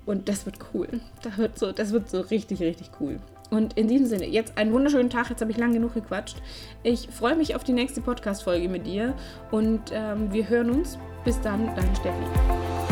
Und 0.05 0.29
das 0.29 0.45
wird 0.45 0.57
cool. 0.73 0.87
Das 1.21 1.37
wird 1.37 1.59
so, 1.59 1.71
das 1.73 1.91
wird 1.91 2.09
so 2.09 2.21
richtig, 2.21 2.61
richtig 2.61 2.91
cool. 3.01 3.19
Und 3.49 3.77
in 3.77 3.87
diesem 3.87 4.07
Sinne, 4.07 4.25
jetzt 4.25 4.57
einen 4.57 4.71
wunderschönen 4.71 5.09
Tag. 5.09 5.29
Jetzt 5.29 5.41
habe 5.41 5.51
ich 5.51 5.57
lang 5.57 5.73
genug 5.73 5.93
gequatscht. 5.93 6.37
Ich 6.83 7.09
freue 7.09 7.35
mich 7.35 7.55
auf 7.55 7.63
die 7.63 7.73
nächste 7.73 8.01
Podcast-Folge 8.01 8.69
mit 8.69 8.85
dir 8.85 9.13
und 9.51 9.81
ähm, 9.91 10.31
wir 10.31 10.47
hören 10.47 10.71
uns. 10.71 10.97
Bis 11.25 11.39
dann, 11.41 11.65
deine 11.75 11.95
Steffi. 11.95 12.86